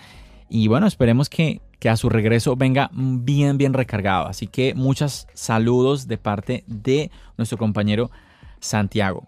Y 0.49 0.69
bueno, 0.69 0.87
esperemos 0.87 1.29
que, 1.29 1.61
que 1.79 1.89
a 1.89 1.97
su 1.97 2.09
regreso 2.09 2.57
venga 2.57 2.91
bien, 2.93 3.59
bien 3.59 3.75
recargado. 3.75 4.27
Así 4.27 4.47
que 4.47 4.75
muchos 4.75 5.27
saludos 5.35 6.09
de 6.09 6.19
parte 6.19 6.65
de 6.67 7.11
nuestro 7.37 7.59
compañero 7.59 8.11
Santiago. 8.61 9.27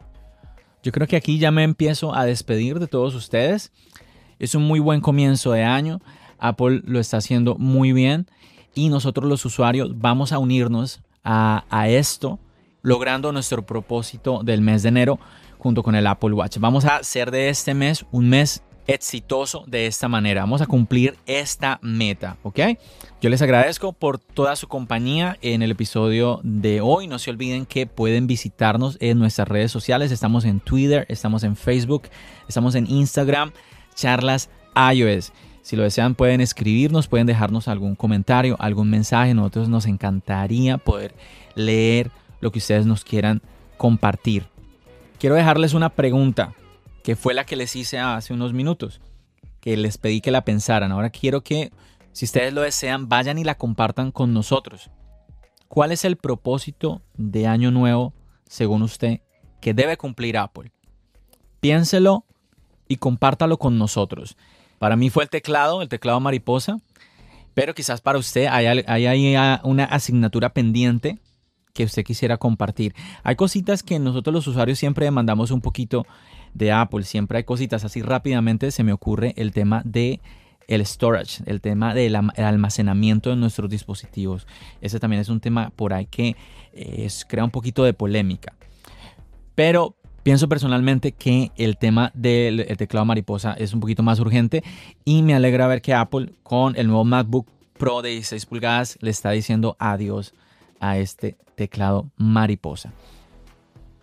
Yo 0.82 0.92
creo 0.92 1.06
que 1.06 1.16
aquí 1.16 1.38
ya 1.38 1.50
me 1.50 1.64
empiezo 1.64 2.14
a 2.14 2.24
despedir 2.24 2.78
de 2.78 2.86
todos 2.86 3.14
ustedes. 3.14 3.72
Es 4.38 4.54
un 4.54 4.62
muy 4.62 4.80
buen 4.80 5.00
comienzo 5.00 5.52
de 5.52 5.64
año. 5.64 6.00
Apple 6.38 6.82
lo 6.84 7.00
está 7.00 7.16
haciendo 7.16 7.56
muy 7.56 7.92
bien 7.92 8.26
y 8.74 8.88
nosotros 8.88 9.28
los 9.28 9.44
usuarios 9.44 9.98
vamos 9.98 10.32
a 10.32 10.38
unirnos 10.38 11.00
a, 11.24 11.88
esto, 11.88 12.38
logrando 12.80 13.32
nuestro 13.32 13.66
propósito 13.66 14.42
del 14.42 14.62
mes 14.62 14.82
de 14.82 14.88
enero 14.88 15.18
junto 15.58 15.82
con 15.82 15.94
el 15.94 16.06
Apple 16.06 16.32
Watch. 16.32 16.56
Vamos 16.58 16.86
a 16.86 16.96
hacer 16.96 17.30
de 17.30 17.50
este 17.50 17.74
mes 17.74 18.06
un 18.12 18.30
mes 18.30 18.62
exitoso 18.86 19.64
de 19.66 19.86
esta 19.86 20.08
manera. 20.08 20.40
Vamos 20.40 20.62
a 20.62 20.66
cumplir 20.66 21.16
esta 21.26 21.78
meta, 21.82 22.38
¿ok? 22.42 22.60
Yo 23.20 23.28
les 23.28 23.42
agradezco 23.42 23.92
por 23.92 24.18
toda 24.18 24.56
su 24.56 24.66
compañía 24.66 25.36
en 25.42 25.62
el 25.62 25.72
episodio 25.72 26.40
de 26.42 26.80
hoy. 26.80 27.06
No 27.06 27.18
se 27.18 27.30
olviden 27.30 27.66
que 27.66 27.86
pueden 27.86 28.26
visitarnos 28.26 28.96
en 29.00 29.18
nuestras 29.18 29.46
redes 29.46 29.70
sociales. 29.70 30.10
Estamos 30.10 30.46
en 30.46 30.60
Twitter, 30.60 31.04
estamos 31.10 31.42
en 31.44 31.56
Facebook, 31.56 32.04
estamos 32.48 32.74
en 32.74 32.90
Instagram, 32.90 33.52
charlas 33.98 34.48
iOS. 34.92 35.32
Si 35.62 35.76
lo 35.76 35.82
desean 35.82 36.14
pueden 36.14 36.40
escribirnos, 36.40 37.08
pueden 37.08 37.26
dejarnos 37.26 37.68
algún 37.68 37.94
comentario, 37.94 38.56
algún 38.58 38.88
mensaje. 38.88 39.34
Nosotros 39.34 39.68
nos 39.68 39.84
encantaría 39.86 40.78
poder 40.78 41.14
leer 41.54 42.10
lo 42.40 42.50
que 42.50 42.58
ustedes 42.58 42.86
nos 42.86 43.04
quieran 43.04 43.42
compartir. 43.76 44.46
Quiero 45.18 45.34
dejarles 45.34 45.74
una 45.74 45.90
pregunta 45.90 46.54
que 47.02 47.16
fue 47.16 47.34
la 47.34 47.44
que 47.44 47.56
les 47.56 47.74
hice 47.76 47.98
hace 47.98 48.32
unos 48.32 48.52
minutos, 48.52 49.00
que 49.60 49.76
les 49.76 49.98
pedí 49.98 50.20
que 50.20 50.30
la 50.30 50.44
pensaran. 50.44 50.92
Ahora 50.92 51.10
quiero 51.10 51.42
que, 51.42 51.72
si 52.12 52.24
ustedes 52.24 52.54
lo 52.54 52.62
desean, 52.62 53.08
vayan 53.08 53.38
y 53.38 53.44
la 53.44 53.56
compartan 53.56 54.12
con 54.12 54.32
nosotros. 54.32 54.90
¿Cuál 55.66 55.92
es 55.92 56.04
el 56.04 56.16
propósito 56.16 57.02
de 57.16 57.46
año 57.46 57.70
nuevo, 57.70 58.14
según 58.46 58.82
usted, 58.82 59.20
que 59.60 59.74
debe 59.74 59.96
cumplir 59.96 60.38
Apple? 60.38 60.72
Piénselo 61.60 62.24
y 62.88 62.96
compártalo 62.96 63.58
con 63.58 63.78
nosotros. 63.78 64.36
Para 64.78 64.96
mí 64.96 65.10
fue 65.10 65.24
el 65.24 65.30
teclado, 65.30 65.82
el 65.82 65.88
teclado 65.88 66.20
mariposa, 66.20 66.78
pero 67.54 67.74
quizás 67.74 68.00
para 68.00 68.18
usted 68.18 68.46
hay, 68.46 68.66
hay, 68.66 69.36
una 69.64 69.84
asignatura 69.84 70.50
pendiente 70.50 71.18
que 71.74 71.84
usted 71.84 72.04
quisiera 72.04 72.36
compartir. 72.36 72.94
Hay 73.22 73.36
cositas 73.36 73.82
que 73.82 73.98
nosotros 73.98 74.32
los 74.32 74.46
usuarios 74.46 74.78
siempre 74.78 75.04
demandamos 75.04 75.50
un 75.50 75.60
poquito 75.60 76.06
de 76.54 76.72
Apple, 76.72 77.04
siempre 77.04 77.38
hay 77.38 77.44
cositas 77.44 77.84
así 77.84 78.00
rápidamente 78.00 78.70
se 78.70 78.82
me 78.84 78.92
ocurre 78.92 79.34
el 79.36 79.52
tema 79.52 79.82
de 79.84 80.20
el 80.68 80.84
storage, 80.84 81.42
el 81.46 81.60
tema 81.60 81.94
del 81.94 82.14
almacenamiento 82.14 83.30
de 83.30 83.36
nuestros 83.36 83.70
dispositivos. 83.70 84.46
Ese 84.80 85.00
también 85.00 85.20
es 85.20 85.28
un 85.28 85.40
tema 85.40 85.70
por 85.74 85.94
ahí 85.94 86.06
que 86.06 86.36
eh, 86.74 87.08
crea 87.26 87.44
un 87.44 87.50
poquito 87.50 87.84
de 87.84 87.94
polémica. 87.94 88.54
Pero 89.54 89.96
pienso 90.28 90.46
personalmente 90.46 91.12
que 91.12 91.52
el 91.56 91.78
tema 91.78 92.12
del 92.12 92.66
teclado 92.76 93.06
mariposa 93.06 93.54
es 93.54 93.72
un 93.72 93.80
poquito 93.80 94.02
más 94.02 94.20
urgente 94.20 94.62
y 95.06 95.22
me 95.22 95.34
alegra 95.34 95.66
ver 95.66 95.80
que 95.80 95.94
Apple 95.94 96.34
con 96.42 96.76
el 96.76 96.86
nuevo 96.86 97.02
MacBook 97.02 97.48
Pro 97.78 98.02
de 98.02 98.10
16 98.10 98.44
pulgadas 98.44 98.98
le 99.00 99.08
está 99.08 99.30
diciendo 99.30 99.74
adiós 99.78 100.34
a 100.80 100.98
este 100.98 101.38
teclado 101.54 102.10
mariposa. 102.18 102.92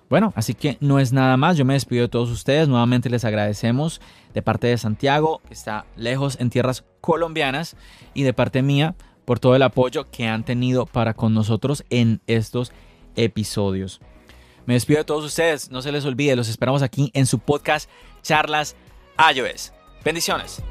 Bueno, 0.09 0.33
así 0.35 0.55
que 0.55 0.79
no 0.79 0.97
es 0.97 1.13
nada 1.13 1.38
más. 1.38 1.57
Yo 1.57 1.63
me 1.63 1.75
despido 1.75 2.01
de 2.01 2.09
todos 2.09 2.31
ustedes. 2.31 2.67
Nuevamente 2.67 3.11
les 3.11 3.23
agradecemos 3.23 4.01
de 4.33 4.41
parte 4.41 4.65
de 4.65 4.79
Santiago, 4.79 5.43
que 5.47 5.53
está 5.53 5.85
lejos 5.95 6.39
en 6.39 6.49
tierras 6.49 6.85
colombianas, 7.01 7.77
y 8.15 8.23
de 8.23 8.33
parte 8.33 8.63
mía 8.63 8.95
por 9.25 9.39
todo 9.39 9.55
el 9.55 9.61
apoyo 9.61 10.09
que 10.09 10.25
han 10.25 10.43
tenido 10.43 10.88
para 10.88 11.13
con 11.13 11.35
nosotros 11.35 11.85
en 11.91 12.19
estos 12.25 12.71
episodios. 13.15 14.01
Me 14.65 14.73
despido 14.73 14.99
de 14.99 15.06
todos 15.06 15.25
ustedes. 15.25 15.69
No 15.71 15.82
se 15.82 15.91
les 15.91 16.06
olvide, 16.06 16.36
los 16.36 16.49
esperamos 16.49 16.82
aquí 16.82 17.12
en 17.13 17.25
su 17.25 17.39
podcast 17.39 17.89
Charlas 18.21 18.75
iOS. 19.34 19.71
Bendiciones. 20.04 20.62